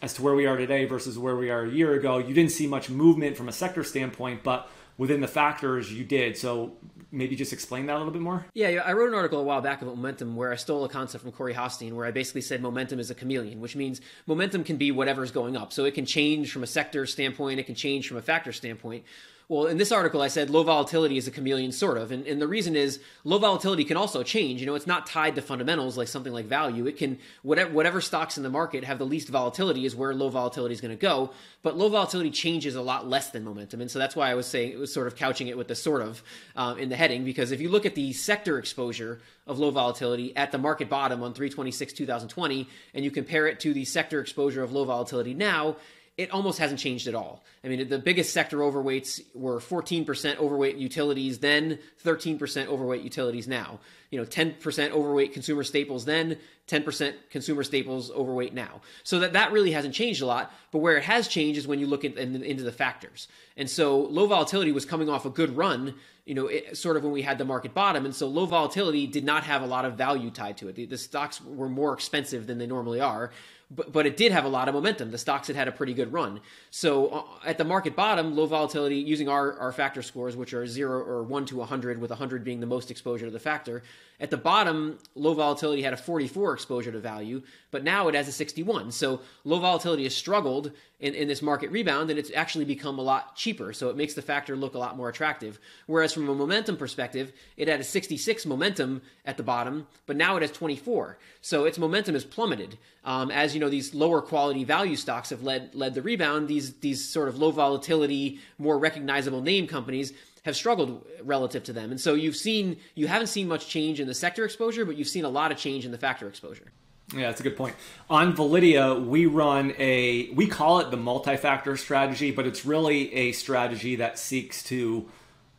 as 0.00 0.14
to 0.14 0.22
where 0.22 0.34
we 0.34 0.46
are 0.46 0.56
today 0.56 0.84
versus 0.84 1.18
where 1.18 1.36
we 1.36 1.50
are 1.50 1.62
a 1.62 1.70
year 1.70 1.94
ago, 1.94 2.18
you 2.18 2.34
didn't 2.34 2.52
see 2.52 2.68
much 2.68 2.88
movement 2.88 3.36
from 3.36 3.48
a 3.48 3.52
sector 3.52 3.82
standpoint, 3.82 4.44
but 4.44 4.68
within 4.98 5.20
the 5.20 5.28
factors 5.28 5.92
you 5.92 6.04
did. 6.04 6.36
So 6.36 6.72
maybe 7.10 7.36
just 7.36 7.52
explain 7.52 7.86
that 7.86 7.96
a 7.96 7.98
little 7.98 8.12
bit 8.12 8.22
more? 8.22 8.46
Yeah, 8.54 8.82
I 8.84 8.92
wrote 8.94 9.08
an 9.08 9.14
article 9.14 9.38
a 9.38 9.42
while 9.42 9.60
back 9.60 9.82
about 9.82 9.96
momentum 9.96 10.34
where 10.34 10.52
I 10.52 10.56
stole 10.56 10.84
a 10.84 10.88
concept 10.88 11.22
from 11.22 11.32
Corey 11.32 11.54
Hoffstein 11.54 11.92
where 11.92 12.06
I 12.06 12.10
basically 12.10 12.40
said 12.40 12.62
momentum 12.62 12.98
is 12.98 13.10
a 13.10 13.14
chameleon, 13.14 13.60
which 13.60 13.76
means 13.76 14.00
momentum 14.26 14.64
can 14.64 14.76
be 14.76 14.90
whatever's 14.90 15.30
going 15.30 15.56
up. 15.56 15.72
So 15.72 15.84
it 15.84 15.94
can 15.94 16.06
change 16.06 16.52
from 16.52 16.62
a 16.62 16.66
sector 16.66 17.06
standpoint, 17.06 17.60
it 17.60 17.64
can 17.64 17.74
change 17.74 18.08
from 18.08 18.16
a 18.16 18.22
factor 18.22 18.52
standpoint. 18.52 19.04
Well, 19.52 19.66
in 19.66 19.76
this 19.76 19.92
article, 19.92 20.22
I 20.22 20.28
said 20.28 20.48
low 20.48 20.62
volatility 20.62 21.18
is 21.18 21.28
a 21.28 21.30
chameleon, 21.30 21.72
sort 21.72 21.98
of. 21.98 22.10
And, 22.10 22.26
and 22.26 22.40
the 22.40 22.48
reason 22.48 22.74
is 22.74 23.00
low 23.22 23.36
volatility 23.36 23.84
can 23.84 23.98
also 23.98 24.22
change. 24.22 24.60
You 24.60 24.66
know, 24.66 24.74
it's 24.74 24.86
not 24.86 25.06
tied 25.06 25.34
to 25.34 25.42
fundamentals 25.42 25.98
like 25.98 26.08
something 26.08 26.32
like 26.32 26.46
value. 26.46 26.86
It 26.86 26.96
can, 26.96 27.18
whatever, 27.42 27.70
whatever 27.70 28.00
stocks 28.00 28.38
in 28.38 28.44
the 28.44 28.48
market 28.48 28.82
have 28.82 28.96
the 28.96 29.04
least 29.04 29.28
volatility 29.28 29.84
is 29.84 29.94
where 29.94 30.14
low 30.14 30.30
volatility 30.30 30.72
is 30.72 30.80
going 30.80 30.96
to 30.96 30.98
go. 30.98 31.32
But 31.60 31.76
low 31.76 31.90
volatility 31.90 32.30
changes 32.30 32.76
a 32.76 32.80
lot 32.80 33.06
less 33.06 33.28
than 33.28 33.44
momentum. 33.44 33.82
And 33.82 33.90
so 33.90 33.98
that's 33.98 34.16
why 34.16 34.30
I 34.30 34.34
was 34.36 34.46
saying, 34.46 34.72
it 34.72 34.78
was 34.78 34.90
sort 34.90 35.06
of 35.06 35.16
couching 35.16 35.48
it 35.48 35.58
with 35.58 35.68
the 35.68 35.74
sort 35.74 36.00
of 36.00 36.22
um, 36.56 36.78
in 36.78 36.88
the 36.88 36.96
heading, 36.96 37.22
because 37.22 37.52
if 37.52 37.60
you 37.60 37.68
look 37.68 37.84
at 37.84 37.94
the 37.94 38.14
sector 38.14 38.58
exposure 38.58 39.20
of 39.46 39.58
low 39.58 39.70
volatility 39.70 40.34
at 40.34 40.50
the 40.50 40.56
market 40.56 40.88
bottom 40.88 41.22
on 41.22 41.34
326 41.34 41.92
2020, 41.92 42.66
and 42.94 43.04
you 43.04 43.10
compare 43.10 43.46
it 43.46 43.60
to 43.60 43.74
the 43.74 43.84
sector 43.84 44.18
exposure 44.18 44.62
of 44.62 44.72
low 44.72 44.86
volatility 44.86 45.34
now, 45.34 45.76
it 46.18 46.30
almost 46.30 46.58
hasn't 46.58 46.78
changed 46.78 47.08
at 47.08 47.14
all. 47.14 47.42
I 47.64 47.68
mean, 47.68 47.88
the 47.88 47.98
biggest 47.98 48.34
sector 48.34 48.58
overweights 48.58 49.22
were 49.34 49.60
14% 49.60 50.36
overweight 50.36 50.76
utilities 50.76 51.38
then, 51.38 51.78
13% 52.04 52.66
overweight 52.66 53.02
utilities 53.02 53.48
now. 53.48 53.80
You 54.10 54.18
know, 54.18 54.26
10% 54.26 54.90
overweight 54.90 55.32
consumer 55.32 55.64
staples 55.64 56.04
then, 56.04 56.36
10% 56.68 57.14
consumer 57.30 57.62
staples 57.62 58.10
overweight 58.10 58.52
now. 58.52 58.82
So 59.04 59.20
that 59.20 59.32
that 59.32 59.52
really 59.52 59.72
hasn't 59.72 59.94
changed 59.94 60.20
a 60.20 60.26
lot. 60.26 60.52
But 60.70 60.80
where 60.80 60.98
it 60.98 61.04
has 61.04 61.28
changed 61.28 61.58
is 61.58 61.66
when 61.66 61.78
you 61.78 61.86
look 61.86 62.04
at 62.04 62.18
in, 62.18 62.42
into 62.42 62.62
the 62.62 62.72
factors. 62.72 63.26
And 63.56 63.70
so 63.70 64.00
low 64.00 64.26
volatility 64.26 64.70
was 64.70 64.84
coming 64.84 65.08
off 65.08 65.24
a 65.24 65.30
good 65.30 65.56
run. 65.56 65.94
You 66.26 66.34
know, 66.34 66.46
it, 66.46 66.76
sort 66.76 66.98
of 66.98 67.04
when 67.04 67.12
we 67.12 67.22
had 67.22 67.38
the 67.38 67.44
market 67.44 67.72
bottom, 67.72 68.04
and 68.04 68.14
so 68.14 68.28
low 68.28 68.46
volatility 68.46 69.06
did 69.06 69.24
not 69.24 69.44
have 69.44 69.62
a 69.62 69.66
lot 69.66 69.84
of 69.84 69.94
value 69.94 70.30
tied 70.30 70.58
to 70.58 70.68
it. 70.68 70.76
The, 70.76 70.86
the 70.86 70.98
stocks 70.98 71.42
were 71.42 71.68
more 71.68 71.94
expensive 71.94 72.46
than 72.46 72.58
they 72.58 72.66
normally 72.66 73.00
are 73.00 73.32
but, 73.74 73.92
but 73.92 74.06
it 74.06 74.16
did 74.16 74.32
have 74.32 74.44
a 74.44 74.48
lot 74.48 74.68
of 74.68 74.74
momentum. 74.74 75.10
The 75.10 75.18
stocks 75.18 75.46
had 75.46 75.56
had 75.56 75.68
a 75.68 75.72
pretty 75.72 75.94
good 75.94 76.12
run. 76.12 76.40
So 76.70 77.08
uh, 77.08 77.22
at 77.44 77.58
the 77.58 77.64
market 77.64 77.96
bottom, 77.96 78.36
low 78.36 78.46
volatility, 78.46 78.96
using 78.96 79.28
our, 79.28 79.58
our 79.58 79.72
factor 79.72 80.02
scores, 80.02 80.36
which 80.36 80.52
are 80.52 80.66
zero 80.66 81.00
or 81.02 81.22
one 81.22 81.46
to 81.46 81.56
a 81.56 81.58
100, 81.58 82.00
with 82.00 82.10
a 82.10 82.14
100 82.14 82.44
being 82.44 82.60
the 82.60 82.66
most 82.66 82.90
exposure 82.90 83.26
to 83.26 83.30
the 83.30 83.38
factor, 83.38 83.82
At 84.22 84.30
the 84.30 84.36
bottom, 84.36 84.98
low 85.16 85.34
volatility 85.34 85.82
had 85.82 85.92
a 85.92 85.96
44 85.96 86.54
exposure 86.54 86.92
to 86.92 87.00
value, 87.00 87.42
but 87.72 87.82
now 87.82 88.06
it 88.06 88.14
has 88.14 88.28
a 88.28 88.32
61. 88.32 88.92
So 88.92 89.20
low 89.42 89.58
volatility 89.58 90.04
has 90.04 90.14
struggled 90.14 90.70
in, 91.00 91.16
in 91.16 91.26
this 91.26 91.42
market 91.42 91.72
rebound, 91.72 92.08
and 92.08 92.16
it's 92.16 92.30
actually 92.32 92.64
become 92.64 93.00
a 93.00 93.02
lot 93.02 93.34
cheaper. 93.34 93.72
So 93.72 93.90
it 93.90 93.96
makes 93.96 94.14
the 94.14 94.22
factor 94.22 94.54
look 94.54 94.74
a 94.74 94.78
lot 94.78 94.96
more 94.96 95.08
attractive. 95.08 95.58
Whereas 95.86 96.12
from 96.12 96.28
a 96.28 96.34
momentum 96.36 96.76
perspective, 96.76 97.32
it 97.56 97.66
had 97.66 97.80
a 97.80 97.84
66 97.84 98.46
momentum 98.46 99.02
at 99.24 99.38
the 99.38 99.42
bottom, 99.42 99.88
but 100.06 100.16
now 100.16 100.36
it 100.36 100.42
has 100.42 100.52
24. 100.52 101.18
So 101.40 101.64
its 101.64 101.76
momentum 101.76 102.14
has 102.14 102.24
plummeted. 102.24 102.78
Um, 103.04 103.32
as 103.32 103.54
you 103.54 103.60
know, 103.60 103.68
these 103.68 103.92
lower 103.92 104.22
quality 104.22 104.62
value 104.62 104.94
stocks 104.94 105.30
have 105.30 105.42
led 105.42 105.74
led 105.74 105.94
the 105.94 106.02
rebound. 106.02 106.46
These 106.46 106.74
these 106.74 107.08
sort 107.08 107.26
of 107.26 107.40
low 107.40 107.50
volatility, 107.50 108.38
more 108.56 108.78
recognizable 108.78 109.40
name 109.40 109.66
companies 109.66 110.12
have 110.42 110.56
struggled 110.56 111.06
relative 111.22 111.62
to 111.64 111.72
them. 111.72 111.90
And 111.90 112.00
so 112.00 112.14
you've 112.14 112.36
seen 112.36 112.78
you 112.94 113.06
haven't 113.06 113.28
seen 113.28 113.48
much 113.48 113.68
change 113.68 114.00
in 114.00 114.06
the 114.06 114.14
sector 114.14 114.44
exposure, 114.44 114.84
but 114.84 114.96
you've 114.96 115.08
seen 115.08 115.24
a 115.24 115.28
lot 115.28 115.52
of 115.52 115.58
change 115.58 115.84
in 115.84 115.92
the 115.92 115.98
factor 115.98 116.28
exposure. 116.28 116.72
Yeah, 117.14 117.28
that's 117.28 117.40
a 117.40 117.42
good 117.42 117.56
point. 117.56 117.76
On 118.08 118.34
Validea, 118.34 119.04
we 119.04 119.26
run 119.26 119.74
a 119.78 120.30
we 120.30 120.46
call 120.46 120.80
it 120.80 120.90
the 120.90 120.96
multi-factor 120.96 121.76
strategy, 121.76 122.30
but 122.30 122.46
it's 122.46 122.64
really 122.64 123.12
a 123.14 123.32
strategy 123.32 123.96
that 123.96 124.18
seeks 124.18 124.62
to 124.64 125.08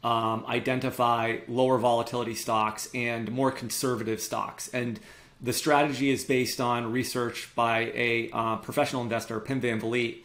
um, 0.03 0.45
identify 0.47 1.37
lower 1.47 1.77
volatility 1.77 2.35
stocks 2.35 2.89
and 2.93 3.31
more 3.31 3.51
conservative 3.51 4.19
stocks. 4.19 4.67
And 4.69 4.99
the 5.41 5.53
strategy 5.53 6.09
is 6.09 6.23
based 6.23 6.59
on 6.59 6.91
research 6.91 7.51
by 7.55 7.91
a 7.93 8.29
uh, 8.33 8.57
professional 8.57 9.01
investor, 9.01 9.39
Pim 9.39 9.61
van 9.61 9.79
Vliet. 9.79 10.17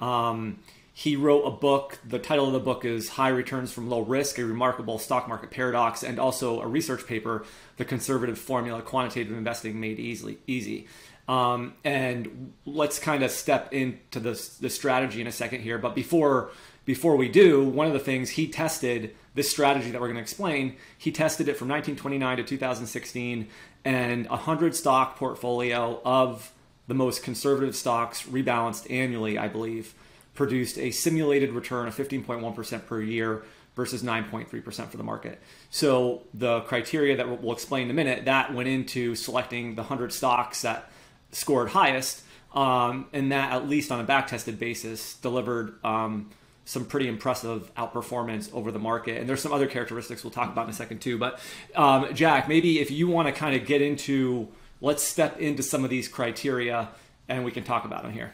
Um, 0.00 0.60
he 0.98 1.14
wrote 1.14 1.42
a 1.42 1.50
book. 1.52 2.00
The 2.04 2.18
title 2.18 2.48
of 2.48 2.52
the 2.52 2.58
book 2.58 2.84
is 2.84 3.10
High 3.10 3.28
Returns 3.28 3.70
from 3.70 3.88
Low 3.88 4.00
Risk, 4.00 4.36
a 4.36 4.44
remarkable 4.44 4.98
stock 4.98 5.28
market 5.28 5.52
paradox, 5.52 6.02
and 6.02 6.18
also 6.18 6.60
a 6.60 6.66
research 6.66 7.06
paper, 7.06 7.44
The 7.76 7.84
Conservative 7.84 8.36
Formula 8.36 8.82
Quantitative 8.82 9.38
Investing 9.38 9.78
Made 9.78 10.00
Easily 10.00 10.38
Easy. 10.48 10.88
Um, 11.28 11.74
and 11.84 12.52
let's 12.66 12.98
kind 12.98 13.22
of 13.22 13.30
step 13.30 13.72
into 13.72 14.18
the, 14.18 14.30
the 14.60 14.68
strategy 14.68 15.20
in 15.20 15.28
a 15.28 15.32
second 15.32 15.60
here. 15.60 15.78
But 15.78 15.94
before 15.94 16.50
before 16.84 17.14
we 17.14 17.28
do, 17.28 17.62
one 17.62 17.86
of 17.86 17.92
the 17.92 18.00
things 18.00 18.30
he 18.30 18.48
tested 18.48 19.14
this 19.36 19.48
strategy 19.48 19.92
that 19.92 20.00
we're 20.00 20.08
going 20.08 20.16
to 20.16 20.22
explain, 20.22 20.74
he 20.96 21.12
tested 21.12 21.46
it 21.46 21.56
from 21.56 21.68
1929 21.68 22.38
to 22.38 22.42
2016 22.42 23.46
and 23.84 24.26
a 24.26 24.30
100 24.30 24.74
stock 24.74 25.16
portfolio 25.16 26.00
of 26.04 26.52
the 26.88 26.94
most 26.94 27.22
conservative 27.22 27.76
stocks 27.76 28.24
rebalanced 28.24 28.90
annually, 28.90 29.38
I 29.38 29.46
believe 29.46 29.94
produced 30.38 30.78
a 30.78 30.92
simulated 30.92 31.50
return 31.50 31.88
of 31.88 31.96
15.1% 31.96 32.86
per 32.86 33.02
year 33.02 33.42
versus 33.74 34.04
9.3% 34.04 34.88
for 34.88 34.96
the 34.96 35.02
market. 35.02 35.42
So 35.68 36.22
the 36.32 36.60
criteria 36.60 37.16
that 37.16 37.42
we'll 37.42 37.52
explain 37.52 37.86
in 37.86 37.90
a 37.90 37.94
minute 37.94 38.24
that 38.26 38.54
went 38.54 38.68
into 38.68 39.16
selecting 39.16 39.74
the 39.74 39.82
100 39.82 40.12
stocks 40.12 40.62
that 40.62 40.90
scored 41.32 41.70
highest, 41.70 42.22
um, 42.54 43.08
and 43.12 43.32
that 43.32 43.52
at 43.52 43.68
least 43.68 43.90
on 43.90 44.00
a 44.00 44.04
back-tested 44.04 44.60
basis 44.60 45.16
delivered 45.16 45.84
um, 45.84 46.30
some 46.64 46.84
pretty 46.84 47.08
impressive 47.08 47.74
outperformance 47.74 48.52
over 48.54 48.70
the 48.70 48.78
market. 48.78 49.18
And 49.18 49.28
there's 49.28 49.42
some 49.42 49.52
other 49.52 49.66
characteristics 49.66 50.22
we'll 50.22 50.30
talk 50.30 50.52
about 50.52 50.64
in 50.64 50.70
a 50.70 50.74
second 50.74 51.00
too. 51.00 51.18
But 51.18 51.40
um, 51.74 52.14
Jack, 52.14 52.48
maybe 52.48 52.78
if 52.78 52.92
you 52.92 53.08
want 53.08 53.26
to 53.26 53.32
kind 53.32 53.56
of 53.60 53.66
get 53.66 53.82
into, 53.82 54.48
let's 54.80 55.02
step 55.02 55.40
into 55.40 55.64
some 55.64 55.82
of 55.82 55.90
these 55.90 56.06
criteria, 56.06 56.90
and 57.28 57.44
we 57.44 57.50
can 57.50 57.64
talk 57.64 57.84
about 57.84 58.04
them 58.04 58.12
here. 58.12 58.32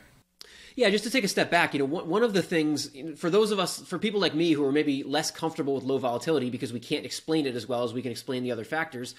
Yeah, 0.76 0.90
just 0.90 1.04
to 1.04 1.10
take 1.10 1.22
a 1.22 1.28
step 1.28 1.50
back, 1.50 1.72
you 1.72 1.78
know, 1.78 1.84
one 1.84 2.24
of 2.24 2.32
the 2.32 2.42
things 2.42 2.90
for 3.16 3.30
those 3.30 3.52
of 3.52 3.60
us, 3.60 3.80
for 3.80 3.96
people 3.96 4.20
like 4.20 4.34
me 4.34 4.52
who 4.52 4.64
are 4.64 4.72
maybe 4.72 5.04
less 5.04 5.30
comfortable 5.30 5.76
with 5.76 5.84
low 5.84 5.98
volatility 5.98 6.50
because 6.50 6.72
we 6.72 6.80
can't 6.80 7.04
explain 7.04 7.46
it 7.46 7.54
as 7.54 7.68
well 7.68 7.84
as 7.84 7.94
we 7.94 8.02
can 8.02 8.10
explain 8.10 8.42
the 8.42 8.50
other 8.50 8.64
factors, 8.64 9.14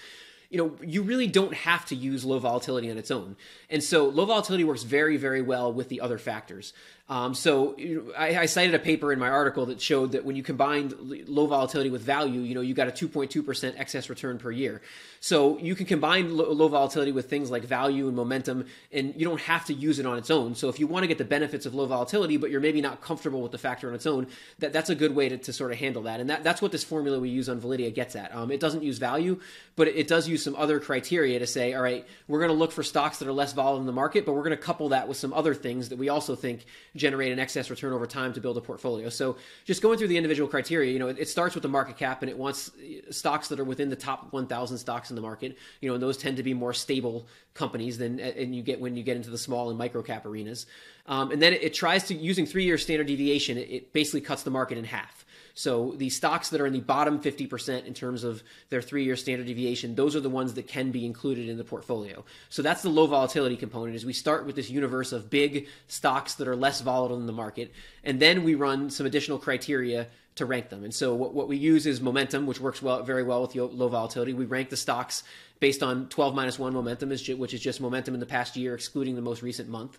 you 0.50 0.58
know, 0.58 0.76
you 0.86 1.02
really 1.02 1.26
don't 1.26 1.54
have 1.54 1.86
to 1.86 1.94
use 1.94 2.24
low 2.24 2.38
volatility 2.38 2.90
on 2.90 2.98
its 2.98 3.10
own. 3.10 3.36
And 3.70 3.82
so 3.82 4.08
low 4.08 4.26
volatility 4.26 4.64
works 4.64 4.82
very, 4.82 5.16
very 5.16 5.42
well 5.42 5.72
with 5.72 5.88
the 5.88 6.00
other 6.00 6.18
factors. 6.18 6.74
Um, 7.08 7.34
so 7.34 7.76
I, 8.18 8.36
I, 8.36 8.46
cited 8.46 8.74
a 8.74 8.80
paper 8.80 9.12
in 9.12 9.20
my 9.20 9.28
article 9.28 9.66
that 9.66 9.80
showed 9.80 10.12
that 10.12 10.24
when 10.24 10.34
you 10.34 10.42
combined 10.42 10.92
low 11.28 11.46
volatility 11.46 11.88
with 11.88 12.02
value, 12.02 12.40
you 12.40 12.52
know, 12.52 12.62
you 12.62 12.74
got 12.74 12.88
a 12.88 12.90
2.2% 12.90 13.78
excess 13.78 14.10
return 14.10 14.38
per 14.38 14.50
year. 14.50 14.82
So 15.20 15.56
you 15.58 15.76
can 15.76 15.86
combine 15.86 16.36
low, 16.36 16.50
low, 16.52 16.66
volatility 16.66 17.12
with 17.12 17.30
things 17.30 17.48
like 17.48 17.64
value 17.64 18.08
and 18.08 18.16
momentum, 18.16 18.66
and 18.92 19.14
you 19.16 19.24
don't 19.24 19.40
have 19.42 19.64
to 19.66 19.72
use 19.72 20.00
it 20.00 20.06
on 20.06 20.18
its 20.18 20.30
own. 20.30 20.56
So 20.56 20.68
if 20.68 20.80
you 20.80 20.88
want 20.88 21.04
to 21.04 21.06
get 21.06 21.18
the 21.18 21.24
benefits 21.24 21.64
of 21.64 21.74
low 21.74 21.86
volatility, 21.86 22.38
but 22.38 22.50
you're 22.50 22.60
maybe 22.60 22.80
not 22.80 23.00
comfortable 23.00 23.40
with 23.40 23.52
the 23.52 23.58
factor 23.58 23.88
on 23.88 23.94
its 23.94 24.06
own, 24.06 24.26
that, 24.58 24.72
that's 24.72 24.90
a 24.90 24.94
good 24.96 25.14
way 25.14 25.28
to, 25.28 25.38
to 25.38 25.52
sort 25.52 25.70
of 25.70 25.78
handle 25.78 26.02
that. 26.02 26.18
And 26.18 26.28
that, 26.30 26.42
that's 26.42 26.60
what 26.60 26.72
this 26.72 26.82
formula 26.82 27.20
we 27.20 27.28
use 27.28 27.48
on 27.48 27.60
Validea 27.60 27.94
gets 27.94 28.16
at. 28.16 28.34
Um, 28.34 28.50
it 28.50 28.58
doesn't 28.58 28.82
use 28.82 28.98
value, 28.98 29.40
but 29.76 29.86
it, 29.86 29.96
it 29.96 30.08
does 30.08 30.28
use 30.28 30.42
some 30.42 30.56
other 30.56 30.80
criteria 30.80 31.38
to 31.38 31.46
say, 31.46 31.72
all 31.74 31.82
right, 31.82 32.04
we're 32.26 32.40
going 32.40 32.50
to 32.50 32.56
look 32.56 32.72
for 32.72 32.82
stocks 32.82 33.18
that 33.18 33.28
are 33.28 33.32
less 33.32 33.52
volatile 33.52 33.80
in 33.80 33.86
the 33.86 33.92
market, 33.92 34.26
but 34.26 34.32
we're 34.32 34.42
going 34.42 34.50
to 34.50 34.56
couple 34.56 34.88
that 34.88 35.06
with 35.06 35.16
some 35.16 35.32
other 35.32 35.54
things 35.54 35.88
that 35.90 35.98
we 35.98 36.08
also 36.08 36.34
think 36.34 36.66
generate 36.96 37.32
an 37.32 37.38
excess 37.38 37.70
return 37.70 37.92
over 37.92 38.06
time 38.06 38.32
to 38.32 38.40
build 38.40 38.56
a 38.56 38.60
portfolio. 38.60 39.08
So 39.08 39.36
just 39.64 39.82
going 39.82 39.98
through 39.98 40.08
the 40.08 40.16
individual 40.16 40.48
criteria, 40.48 40.92
you 40.92 40.98
know, 40.98 41.08
it, 41.08 41.18
it 41.18 41.28
starts 41.28 41.54
with 41.54 41.62
the 41.62 41.68
market 41.68 41.96
cap 41.96 42.22
and 42.22 42.30
it 42.30 42.36
wants 42.36 42.70
uh, 42.70 43.12
stocks 43.12 43.48
that 43.48 43.60
are 43.60 43.64
within 43.64 43.90
the 43.90 43.96
top 43.96 44.32
1,000 44.32 44.78
stocks 44.78 45.10
in 45.10 45.16
the 45.16 45.22
market. 45.22 45.56
You 45.80 45.88
know, 45.88 45.94
and 45.94 46.02
those 46.02 46.16
tend 46.16 46.38
to 46.38 46.42
be 46.42 46.54
more 46.54 46.72
stable 46.72 47.26
companies 47.54 47.98
than 47.98 48.20
uh, 48.20 48.24
and 48.36 48.54
you 48.54 48.62
get 48.62 48.80
when 48.80 48.96
you 48.96 49.02
get 49.02 49.16
into 49.16 49.30
the 49.30 49.38
small 49.38 49.68
and 49.68 49.78
micro 49.78 50.02
cap 50.02 50.26
arenas. 50.26 50.66
Um, 51.08 51.30
and 51.30 51.40
then 51.40 51.52
it, 51.52 51.62
it, 51.62 51.74
tries 51.74 52.04
to 52.04 52.14
using 52.14 52.46
three 52.46 52.64
year 52.64 52.78
standard 52.78 53.06
deviation. 53.06 53.58
It, 53.58 53.70
it 53.70 53.92
basically 53.92 54.22
cuts 54.22 54.42
the 54.42 54.50
market 54.50 54.76
in 54.76 54.84
half. 54.84 55.24
So 55.54 55.94
the 55.96 56.10
stocks 56.10 56.50
that 56.50 56.60
are 56.60 56.66
in 56.66 56.74
the 56.74 56.80
bottom 56.80 57.18
50% 57.18 57.86
in 57.86 57.94
terms 57.94 58.24
of 58.24 58.42
their 58.68 58.82
three 58.82 59.04
year 59.04 59.16
standard 59.16 59.46
deviation, 59.46 59.94
those 59.94 60.14
are 60.14 60.20
the 60.20 60.28
ones 60.28 60.52
that 60.54 60.68
can 60.68 60.90
be 60.90 61.06
included 61.06 61.48
in 61.48 61.56
the 61.56 61.64
portfolio. 61.64 62.24
So 62.50 62.60
that's 62.60 62.82
the 62.82 62.90
low 62.90 63.06
volatility 63.06 63.56
component 63.56 63.96
is 63.96 64.04
we 64.04 64.12
start 64.12 64.44
with 64.44 64.54
this 64.54 64.68
universe 64.68 65.12
of 65.12 65.30
big 65.30 65.68
stocks 65.88 66.34
that 66.34 66.46
are 66.46 66.56
less 66.56 66.82
volatile 66.82 67.18
in 67.18 67.26
the 67.26 67.32
market. 67.32 67.72
And 68.04 68.20
then 68.20 68.44
we 68.44 68.54
run 68.54 68.90
some 68.90 69.06
additional 69.06 69.38
criteria 69.38 70.08
to 70.34 70.44
rank 70.44 70.68
them. 70.68 70.84
And 70.84 70.94
so 70.94 71.14
what, 71.14 71.32
what 71.32 71.48
we 71.48 71.56
use 71.56 71.86
is 71.86 72.02
momentum, 72.02 72.46
which 72.46 72.60
works 72.60 72.82
well, 72.82 73.02
very 73.02 73.22
well 73.22 73.40
with 73.40 73.54
low 73.54 73.88
volatility. 73.88 74.34
We 74.34 74.44
rank 74.44 74.68
the 74.68 74.76
stocks 74.76 75.22
based 75.58 75.82
on 75.82 76.10
12 76.10 76.34
minus 76.34 76.58
1 76.58 76.74
momentum, 76.74 77.08
which 77.08 77.54
is 77.54 77.60
just 77.60 77.80
momentum 77.80 78.12
in 78.12 78.20
the 78.20 78.26
past 78.26 78.56
year, 78.56 78.74
excluding 78.74 79.14
the 79.14 79.22
most 79.22 79.40
recent 79.40 79.70
month. 79.70 79.98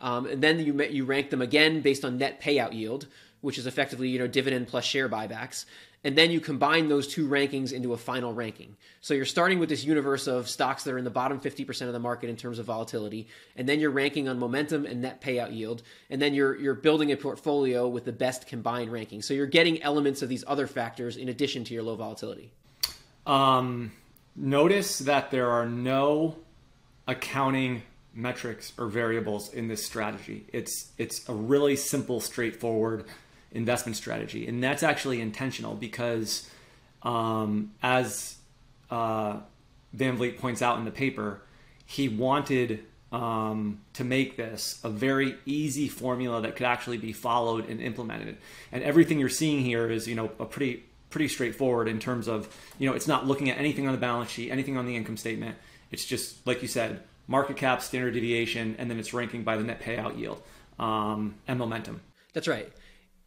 Um, 0.00 0.26
and 0.26 0.42
then 0.42 0.60
you, 0.60 0.80
you 0.84 1.04
rank 1.04 1.30
them 1.30 1.42
again 1.42 1.80
based 1.80 2.04
on 2.04 2.18
net 2.18 2.40
payout 2.40 2.72
yield 2.72 3.06
which 3.40 3.58
is 3.58 3.66
effectively 3.66 4.08
you 4.08 4.18
know 4.18 4.26
dividend 4.26 4.68
plus 4.68 4.84
share 4.84 5.08
buybacks. 5.08 5.64
And 6.04 6.16
then 6.16 6.30
you 6.30 6.40
combine 6.40 6.88
those 6.88 7.08
two 7.08 7.28
rankings 7.28 7.72
into 7.72 7.92
a 7.92 7.96
final 7.96 8.32
ranking. 8.32 8.76
So 9.00 9.14
you're 9.14 9.24
starting 9.24 9.58
with 9.58 9.68
this 9.68 9.82
universe 9.82 10.28
of 10.28 10.48
stocks 10.48 10.84
that 10.84 10.94
are 10.94 10.98
in 10.98 11.02
the 11.02 11.10
bottom 11.10 11.40
50% 11.40 11.88
of 11.88 11.92
the 11.92 11.98
market 11.98 12.30
in 12.30 12.36
terms 12.36 12.60
of 12.60 12.66
volatility 12.66 13.26
and 13.56 13.68
then 13.68 13.80
you're 13.80 13.90
ranking 13.90 14.28
on 14.28 14.38
momentum 14.38 14.86
and 14.86 15.02
net 15.02 15.20
payout 15.20 15.54
yield 15.54 15.82
and 16.08 16.22
then 16.22 16.34
you're 16.34 16.56
you're 16.56 16.74
building 16.74 17.10
a 17.10 17.16
portfolio 17.16 17.88
with 17.88 18.04
the 18.04 18.12
best 18.12 18.46
combined 18.46 18.92
ranking. 18.92 19.22
So 19.22 19.34
you're 19.34 19.46
getting 19.46 19.82
elements 19.82 20.22
of 20.22 20.28
these 20.28 20.44
other 20.46 20.66
factors 20.66 21.16
in 21.16 21.28
addition 21.28 21.64
to 21.64 21.74
your 21.74 21.82
low 21.82 21.96
volatility. 21.96 22.52
Um, 23.26 23.92
notice 24.36 25.00
that 25.00 25.30
there 25.30 25.50
are 25.50 25.66
no 25.66 26.36
accounting 27.06 27.82
metrics 28.18 28.72
or 28.78 28.86
variables 28.86 29.52
in 29.54 29.68
this 29.68 29.86
strategy 29.86 30.44
it's 30.52 30.90
it's 30.98 31.28
a 31.28 31.32
really 31.32 31.76
simple 31.76 32.20
straightforward 32.20 33.04
investment 33.52 33.96
strategy. 33.96 34.46
And 34.46 34.62
that's 34.62 34.82
actually 34.82 35.20
intentional 35.20 35.74
because, 35.74 36.48
um, 37.02 37.72
as 37.82 38.36
uh, 38.90 39.38
Van 39.92 40.16
Vliet 40.16 40.38
points 40.38 40.62
out 40.62 40.78
in 40.78 40.84
the 40.84 40.90
paper, 40.90 41.40
he 41.86 42.08
wanted 42.08 42.84
um, 43.10 43.80
to 43.94 44.04
make 44.04 44.36
this 44.36 44.80
a 44.84 44.90
very 44.90 45.36
easy 45.46 45.88
formula 45.88 46.42
that 46.42 46.56
could 46.56 46.66
actually 46.66 46.98
be 46.98 47.12
followed 47.12 47.68
and 47.68 47.80
implemented. 47.80 48.36
And 48.70 48.82
everything 48.82 49.18
you're 49.18 49.30
seeing 49.30 49.64
here 49.64 49.90
is, 49.90 50.06
you 50.06 50.14
know, 50.14 50.30
a 50.38 50.44
pretty 50.44 50.84
pretty 51.10 51.28
straightforward 51.28 51.88
in 51.88 51.98
terms 51.98 52.28
of, 52.28 52.54
you 52.78 52.86
know, 52.86 52.94
it's 52.94 53.08
not 53.08 53.26
looking 53.26 53.48
at 53.48 53.56
anything 53.56 53.86
on 53.86 53.92
the 53.92 53.98
balance 53.98 54.30
sheet, 54.30 54.50
anything 54.50 54.76
on 54.76 54.84
the 54.84 54.94
income 54.94 55.16
statement. 55.16 55.56
It's 55.90 56.04
just 56.04 56.46
like 56.46 56.60
you 56.60 56.68
said, 56.68 57.00
market 57.28 57.56
cap, 57.56 57.80
standard 57.82 58.14
deviation, 58.14 58.74
and 58.78 58.90
then 58.90 58.98
it's 58.98 59.14
ranking 59.14 59.44
by 59.44 59.56
the 59.56 59.62
net 59.62 59.80
payout 59.80 60.18
yield 60.18 60.42
um, 60.80 61.36
and 61.46 61.58
momentum. 61.58 62.00
That's 62.32 62.48
right. 62.48 62.68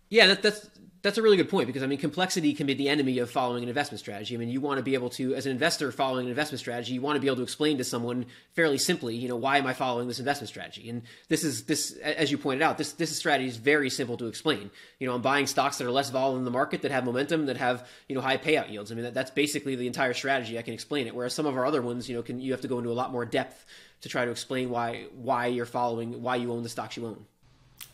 Yeah, 0.09 0.27
that, 0.27 0.41
that's 0.43 0.69
that's 1.03 1.17
a 1.17 1.21
really 1.21 1.37
good 1.37 1.49
point 1.49 1.67
because 1.67 1.81
I 1.81 1.87
mean 1.87 1.97
complexity 1.97 2.53
can 2.53 2.67
be 2.67 2.73
the 2.73 2.87
enemy 2.87 3.17
of 3.19 3.31
following 3.31 3.63
an 3.63 3.69
investment 3.69 3.99
strategy. 3.99 4.35
I 4.35 4.37
mean, 4.37 4.49
you 4.49 4.61
want 4.61 4.77
to 4.77 4.83
be 4.83 4.93
able 4.93 5.09
to, 5.11 5.33
as 5.33 5.45
an 5.45 5.51
investor 5.51 5.91
following 5.91 6.25
an 6.25 6.29
investment 6.29 6.59
strategy, 6.59 6.93
you 6.93 7.01
want 7.01 7.15
to 7.15 7.19
be 7.19 7.27
able 7.27 7.37
to 7.37 7.43
explain 7.43 7.79
to 7.79 7.83
someone 7.83 8.27
fairly 8.53 8.77
simply, 8.77 9.15
you 9.15 9.27
know, 9.27 9.35
why 9.35 9.57
am 9.57 9.65
I 9.65 9.73
following 9.73 10.07
this 10.07 10.19
investment 10.19 10.49
strategy? 10.49 10.89
And 10.89 11.01
this 11.27 11.43
is 11.43 11.63
this, 11.63 11.93
as 11.97 12.29
you 12.29 12.37
pointed 12.37 12.61
out, 12.61 12.77
this 12.77 12.93
this 12.93 13.15
strategy 13.15 13.49
is 13.49 13.57
very 13.57 13.89
simple 13.89 14.17
to 14.17 14.27
explain. 14.27 14.69
You 14.99 15.07
know, 15.07 15.15
I'm 15.15 15.21
buying 15.21 15.47
stocks 15.47 15.79
that 15.79 15.87
are 15.87 15.91
less 15.91 16.11
volatile 16.11 16.37
in 16.37 16.45
the 16.45 16.51
market, 16.51 16.83
that 16.83 16.91
have 16.91 17.03
momentum, 17.03 17.47
that 17.47 17.57
have 17.57 17.87
you 18.07 18.15
know 18.15 18.21
high 18.21 18.37
payout 18.37 18.71
yields. 18.71 18.91
I 18.91 18.95
mean, 18.95 19.05
that, 19.05 19.13
that's 19.15 19.31
basically 19.31 19.75
the 19.75 19.87
entire 19.87 20.13
strategy. 20.13 20.59
I 20.59 20.61
can 20.61 20.73
explain 20.73 21.07
it. 21.07 21.15
Whereas 21.15 21.33
some 21.33 21.47
of 21.47 21.57
our 21.57 21.65
other 21.65 21.81
ones, 21.81 22.07
you 22.09 22.15
know, 22.15 22.21
can 22.21 22.39
you 22.39 22.51
have 22.51 22.61
to 22.61 22.67
go 22.67 22.77
into 22.77 22.91
a 22.91 22.93
lot 22.93 23.11
more 23.11 23.25
depth 23.25 23.65
to 24.01 24.09
try 24.09 24.25
to 24.25 24.31
explain 24.31 24.69
why 24.69 25.05
why 25.15 25.47
you're 25.47 25.65
following, 25.65 26.21
why 26.21 26.35
you 26.35 26.51
own 26.51 26.61
the 26.61 26.69
stocks 26.69 26.95
you 26.95 27.07
own. 27.07 27.25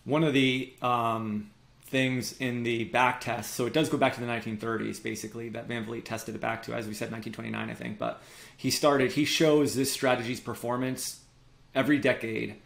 One 0.04 0.26
of 0.26 0.34
the 0.34 0.74
um 0.82 1.52
things 1.88 2.38
in 2.39 2.63
the 2.63 2.84
back 2.86 3.22
test. 3.22 3.53
So 3.56 3.65
it 3.65 3.74
does 3.74 3.89
go 3.89 3.98
back 3.98 4.15
to 4.15 4.20
the 4.20 4.27
1930s, 4.27 5.01
basically, 5.01 5.50
that 5.50 5.67
Van 5.67 5.86
Vliet 5.86 6.06
tested 6.06 6.36
it 6.36 6.41
back 6.41 6.63
to, 6.63 6.74
as 6.74 6.86
we 6.86 6.94
said, 6.94 7.12
1929, 7.12 7.70
I 7.70 7.74
think. 7.74 7.98
But 7.98 8.22
he 8.56 8.70
started, 8.70 9.13
he 9.13 9.24
shows 9.25 9.74
this 9.75 9.91
strategy's 9.91 10.41
performance 10.41 11.22
every 11.74 11.98
decade 11.98 12.58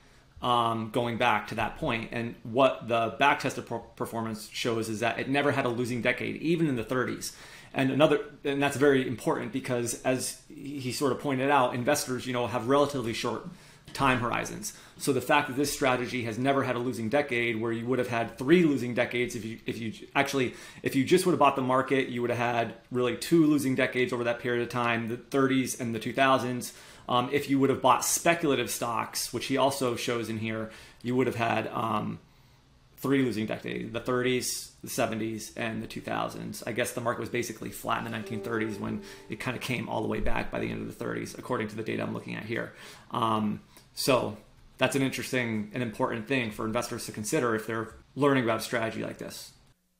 um, 0.42 0.90
going 0.92 1.18
back 1.18 1.48
to 1.50 1.56
that 1.56 1.78
point. 1.78 2.10
And 2.12 2.34
what 2.44 2.88
the 2.88 3.16
back 3.20 3.42
tested 3.42 3.68
performance 3.96 4.50
shows 4.52 4.90
is 4.90 5.02
that 5.02 5.20
it 5.20 5.30
never 5.30 5.52
had 5.52 5.66
a 5.66 5.70
losing 5.70 6.02
decade, 6.02 6.38
even 6.38 6.68
in 6.68 6.76
the 6.76 6.84
30s. 6.84 7.36
And 7.74 7.92
another, 7.92 8.22
and 8.44 8.62
that's 8.62 8.76
very 8.76 9.08
important 9.08 9.54
because, 9.54 10.02
as 10.02 10.42
he 10.50 10.92
sort 10.92 11.12
of 11.12 11.20
pointed 11.20 11.50
out, 11.52 11.76
investors, 11.76 12.26
you 12.26 12.34
know, 12.34 12.48
have 12.48 12.68
relatively 12.68 13.14
short 13.14 13.48
time 13.94 14.20
horizons. 14.20 14.74
So 14.98 15.14
the 15.14 15.22
fact 15.22 15.48
that 15.48 15.58
this 15.58 15.74
strategy 15.74 16.24
has 16.26 16.38
never 16.38 16.64
had 16.64 16.76
a 16.76 16.80
losing 16.80 17.10
decade, 17.10 17.60
where 17.60 17.72
you 17.72 17.86
would 17.86 18.00
have 18.00 18.08
had 18.08 18.38
three 18.38 18.64
losing 18.64 18.94
decades 18.94 19.36
if 19.36 19.44
you 19.44 19.60
if 19.66 19.80
you 19.80 19.94
actually 20.16 20.54
if 20.84 20.96
you 20.96 21.04
just 21.04 21.26
would 21.26 21.34
have 21.34 21.40
bought 21.40 21.56
the 21.56 21.62
market, 21.62 22.10
you 22.10 22.22
would 22.22 22.30
have 22.30 22.56
had 22.56 22.76
really 22.92 23.18
two 23.18 23.46
losing 23.46 23.76
decades 23.76 24.14
over 24.14 24.24
that 24.24 24.40
period 24.40 24.62
of 24.62 24.70
time, 24.70 25.08
the 25.08 25.18
30s 25.18 25.80
and 25.80 25.96
the 25.96 26.00
2000s. 26.00 26.74
Um, 27.10 27.30
if 27.34 27.50
you 27.50 27.60
would 27.60 27.70
have 27.70 27.82
bought 27.82 28.06
speculative 28.06 28.70
stocks, 28.70 29.34
which 29.34 29.48
he 29.48 29.58
also 29.58 29.96
shows 29.96 30.30
in 30.30 30.38
here, 30.38 30.72
you 31.02 31.16
would 31.16 31.28
have 31.28 31.36
had 31.36 31.68
um, 31.70 32.20
three 32.98 33.24
losing 33.24 33.48
decades: 33.48 33.92
the 33.92 34.00
30s, 34.00 34.70
the 34.82 34.88
70s, 34.88 35.52
and 35.58 35.82
the 35.82 35.88
2000s. 35.88 36.64
I 36.66 36.72
guess 36.72 36.94
the 36.94 37.02
market 37.02 37.20
was 37.20 37.30
basically 37.30 37.72
flat 37.72 38.06
in 38.06 38.12
the 38.12 38.18
1930s 38.18 38.80
when 38.80 39.02
it 39.30 39.40
kind 39.40 39.58
of 39.58 39.64
came 39.64 39.90
all 39.90 40.02
the 40.02 40.08
way 40.08 40.20
back 40.20 40.52
by 40.52 40.60
the 40.60 40.70
end 40.70 40.88
of 40.88 40.98
the 40.98 41.04
30s, 41.04 41.38
according 41.38 41.70
to 41.70 41.76
the 41.76 41.84
data 41.84 42.04
I'm 42.04 42.14
looking 42.14 42.36
at 42.36 42.46
here. 42.46 42.74
Um, 43.10 43.62
so 43.94 44.38
that's 44.78 44.96
an 44.96 45.02
interesting 45.02 45.72
and 45.74 45.84
important 45.84 46.28
thing 46.28 46.52
for 46.52 46.66
investors 46.66 47.06
to 47.06 47.12
consider 47.12 47.56
if 47.56 47.68
they're 47.68 47.94
learning 48.16 48.44
about 48.44 48.60
a 48.60 48.64
strategy 48.64 49.04
like 49.04 49.18
this. 49.18 49.54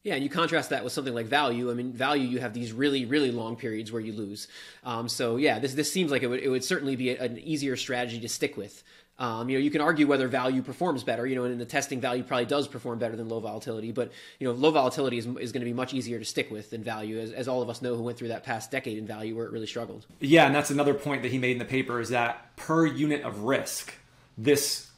Yeah, 0.04 0.16
and 0.16 0.24
you 0.24 0.30
contrast 0.32 0.72
that 0.72 0.84
with 0.84 0.94
something 0.94 1.14
like 1.14 1.28
value. 1.28 1.70
I 1.70 1.76
mean, 1.76 1.94
value 1.94 2.28
you 2.28 2.40
have 2.40 2.56
these 2.56 2.74
really, 2.74 3.06
really 3.06 3.32
long 3.32 3.56
periods 3.56 3.92
where 3.92 4.02
you 4.02 4.14
lose. 4.14 4.48
Um, 4.84 5.08
so 5.08 5.36
yeah, 5.36 5.60
this 5.60 5.76
this 5.76 5.92
seems 5.92 6.10
like 6.10 6.24
it 6.24 6.28
would 6.28 6.40
it 6.40 6.50
would 6.50 6.64
certainly 6.64 6.96
be 6.96 7.12
a, 7.12 7.22
an 7.22 7.38
easier 7.38 7.78
strategy 7.78 8.20
to 8.20 8.28
stick 8.28 8.58
with. 8.58 8.84
Um, 9.22 9.50
you 9.50 9.58
know, 9.60 9.64
you 9.64 9.70
can 9.70 9.82
argue 9.82 10.08
whether 10.08 10.28
value 10.28 10.64
performs 10.64 11.04
better. 11.04 11.28
You 11.28 11.36
know, 11.36 11.44
and 11.44 11.54
in 11.54 11.60
the 11.60 11.66
testing, 11.66 12.02
value 12.02 12.24
probably 12.24 12.48
does 12.48 12.68
perform 12.68 12.98
better 12.98 13.16
than 13.16 13.30
low 13.30 13.40
volatility. 13.40 13.92
But 13.92 14.12
you 14.40 14.48
know, 14.48 14.54
low 14.54 14.72
volatility 14.72 15.20
is, 15.20 15.28
is 15.28 15.52
going 15.52 15.62
to 15.62 15.66
be 15.66 15.74
much 15.74 15.94
easier 15.94 16.18
to 16.18 16.26
stick 16.26 16.50
with 16.50 16.72
than 16.72 16.84
value, 16.84 17.20
as, 17.20 17.32
as 17.32 17.48
all 17.48 17.62
of 17.62 17.70
us 17.70 17.84
know 17.84 17.96
who 17.96 18.02
went 18.02 18.18
through 18.18 18.30
that 18.30 18.44
past 18.44 18.72
decade 18.72 18.98
in 18.98 19.06
value 19.06 19.36
where 19.36 19.46
it 19.46 19.52
really 19.52 19.68
struggled. 19.68 20.08
Yeah, 20.20 20.48
and 20.48 20.56
that's 20.56 20.72
another 20.72 20.96
point 20.96 21.22
that 21.22 21.32
he 21.32 21.38
made 21.38 21.52
in 21.52 21.60
the 21.60 21.66
paper 21.66 22.00
is 22.00 22.10
that 22.10 22.56
per 22.56 22.88
unit 22.88 23.22
of 23.22 23.44
risk, 23.44 23.94
this 24.40 24.90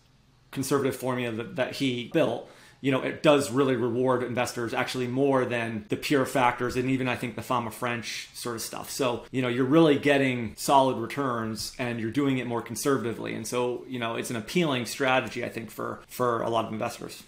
conservative 0.51 0.95
formula 0.95 1.35
that, 1.35 1.55
that 1.57 1.75
he 1.75 2.09
built 2.13 2.49
you 2.83 2.91
know, 2.91 3.01
it 3.01 3.23
does 3.23 3.49
really 3.49 3.77
reward 3.77 4.23
investors 4.23 4.73
actually 4.73 5.07
more 5.07 5.45
than 5.45 5.85
the 5.87 5.95
pure 5.95 6.25
factors 6.25 6.75
and 6.75 6.89
even 6.89 7.07
I 7.07 7.15
think 7.15 7.37
the 7.37 7.41
Fama 7.41 7.71
French 7.71 8.27
sort 8.33 8.57
of 8.57 8.61
stuff. 8.61 8.89
So, 8.89 9.23
you 9.31 9.41
know, 9.41 9.47
you're 9.47 9.63
really 9.63 9.97
getting 9.97 10.53
solid 10.57 10.97
returns 10.97 11.73
and 11.79 12.01
you're 12.01 12.11
doing 12.11 12.39
it 12.39 12.45
more 12.45 12.61
conservatively. 12.61 13.35
And 13.35 13.47
so, 13.47 13.85
you 13.87 13.99
know, 13.99 14.17
it's 14.17 14.31
an 14.31 14.35
appealing 14.35 14.85
strategy, 14.85 15.45
I 15.45 15.49
think, 15.49 15.71
for, 15.71 16.01
for 16.09 16.41
a 16.41 16.49
lot 16.49 16.65
of 16.65 16.73
investors. 16.73 17.23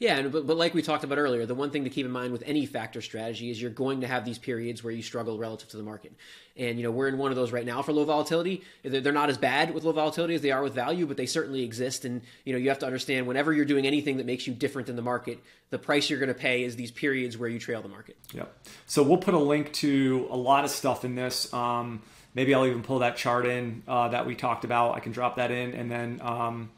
Yeah, 0.00 0.22
but, 0.22 0.46
but 0.46 0.56
like 0.56 0.72
we 0.72 0.80
talked 0.80 1.04
about 1.04 1.18
earlier, 1.18 1.44
the 1.44 1.54
one 1.54 1.70
thing 1.70 1.84
to 1.84 1.90
keep 1.90 2.06
in 2.06 2.10
mind 2.10 2.32
with 2.32 2.42
any 2.46 2.64
factor 2.64 3.02
strategy 3.02 3.50
is 3.50 3.60
you're 3.60 3.70
going 3.70 4.00
to 4.00 4.06
have 4.06 4.24
these 4.24 4.38
periods 4.38 4.82
where 4.82 4.92
you 4.92 5.02
struggle 5.02 5.38
relative 5.38 5.68
to 5.68 5.76
the 5.76 5.82
market. 5.82 6.14
And, 6.56 6.78
you 6.78 6.84
know, 6.84 6.90
we're 6.90 7.08
in 7.08 7.18
one 7.18 7.30
of 7.30 7.36
those 7.36 7.52
right 7.52 7.66
now 7.66 7.82
for 7.82 7.92
low 7.92 8.04
volatility. 8.06 8.64
They're 8.82 9.12
not 9.12 9.28
as 9.28 9.36
bad 9.36 9.74
with 9.74 9.84
low 9.84 9.92
volatility 9.92 10.34
as 10.34 10.40
they 10.40 10.52
are 10.52 10.62
with 10.62 10.72
value, 10.74 11.06
but 11.06 11.18
they 11.18 11.26
certainly 11.26 11.62
exist. 11.62 12.06
And, 12.06 12.22
you 12.46 12.54
know, 12.54 12.58
you 12.58 12.70
have 12.70 12.78
to 12.78 12.86
understand 12.86 13.26
whenever 13.26 13.52
you're 13.52 13.66
doing 13.66 13.86
anything 13.86 14.16
that 14.16 14.24
makes 14.24 14.46
you 14.46 14.54
different 14.54 14.86
than 14.86 14.96
the 14.96 15.02
market, 15.02 15.38
the 15.68 15.78
price 15.78 16.08
you're 16.08 16.18
going 16.18 16.28
to 16.28 16.34
pay 16.34 16.64
is 16.64 16.76
these 16.76 16.90
periods 16.90 17.36
where 17.36 17.50
you 17.50 17.58
trail 17.58 17.82
the 17.82 17.88
market. 17.88 18.16
Yep. 18.32 18.56
So 18.86 19.02
we'll 19.02 19.18
put 19.18 19.34
a 19.34 19.38
link 19.38 19.70
to 19.74 20.28
a 20.30 20.36
lot 20.36 20.64
of 20.64 20.70
stuff 20.70 21.04
in 21.04 21.14
this. 21.14 21.52
Um, 21.52 22.00
maybe 22.34 22.54
I'll 22.54 22.64
even 22.64 22.82
pull 22.82 23.00
that 23.00 23.18
chart 23.18 23.44
in 23.44 23.82
uh, 23.86 24.08
that 24.08 24.24
we 24.24 24.34
talked 24.34 24.64
about. 24.64 24.94
I 24.94 25.00
can 25.00 25.12
drop 25.12 25.36
that 25.36 25.50
in. 25.50 25.74
And 25.74 25.90
then, 25.90 26.20
um, 26.22 26.70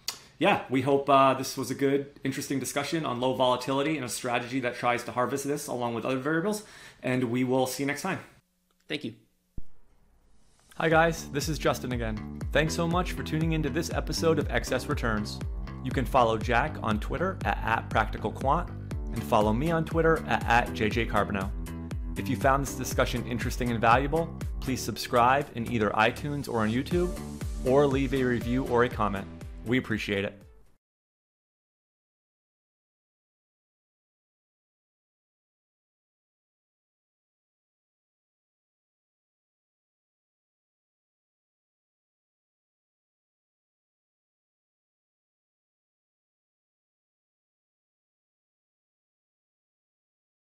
yeah, 0.43 0.63
we 0.69 0.81
hope 0.81 1.09
uh, 1.09 1.35
this 1.35 1.57
was 1.57 1.71
a 1.71 1.75
good, 1.75 2.19
interesting 2.25 2.59
discussion 2.59 3.07
on 3.07 3.21
low 3.21 3.33
volatility 3.33 3.95
and 3.95 4.05
a 4.05 4.09
strategy 4.09 4.59
that 4.59 4.75
tries 4.75 5.05
to 5.05 5.13
harvest 5.13 5.45
this 5.45 5.69
along 5.69 5.95
with 5.95 6.05
other 6.05 6.17
variables. 6.17 6.65
And 7.01 7.23
we 7.31 7.45
will 7.45 7.69
see 7.69 7.85
you 7.85 7.87
next 7.87 8.03
time. 8.03 8.19
Thank 8.89 9.05
you. 9.05 9.15
Hi, 10.79 10.89
guys, 10.89 11.29
this 11.29 11.49
is 11.49 11.61
Justin 11.61 11.93
again. 11.93 12.41
Thanks 12.51 12.75
so 12.75 12.89
much 12.89 13.13
for 13.13 13.23
tuning 13.23 13.53
into 13.53 13.71
this 13.71 13.93
episode 13.93 14.41
of 14.41 14.51
Excess 14.51 14.87
Returns. 14.87 15.39
You 15.85 15.93
can 15.93 16.05
follow 16.05 16.37
Jack 16.37 16.75
on 16.83 16.99
Twitter 16.99 17.39
at, 17.45 17.59
at 17.59 17.89
PracticalQuant 17.89 18.69
and 19.13 19.23
follow 19.23 19.53
me 19.53 19.71
on 19.71 19.85
Twitter 19.85 20.25
at, 20.27 20.45
at 20.47 20.69
JJCarbonneau. 20.71 21.49
If 22.19 22.29
you 22.29 22.35
found 22.35 22.67
this 22.67 22.75
discussion 22.75 23.25
interesting 23.29 23.71
and 23.71 23.81
valuable, 23.81 24.37
please 24.59 24.83
subscribe 24.83 25.47
in 25.55 25.71
either 25.71 25.91
iTunes 25.91 26.49
or 26.49 26.63
on 26.63 26.71
YouTube, 26.71 27.17
or 27.65 27.87
leave 27.87 28.13
a 28.13 28.25
review 28.25 28.65
or 28.67 28.83
a 28.83 28.89
comment. 28.89 29.25
We 29.65 29.79
appreciate 29.79 30.25
it. 30.25 30.39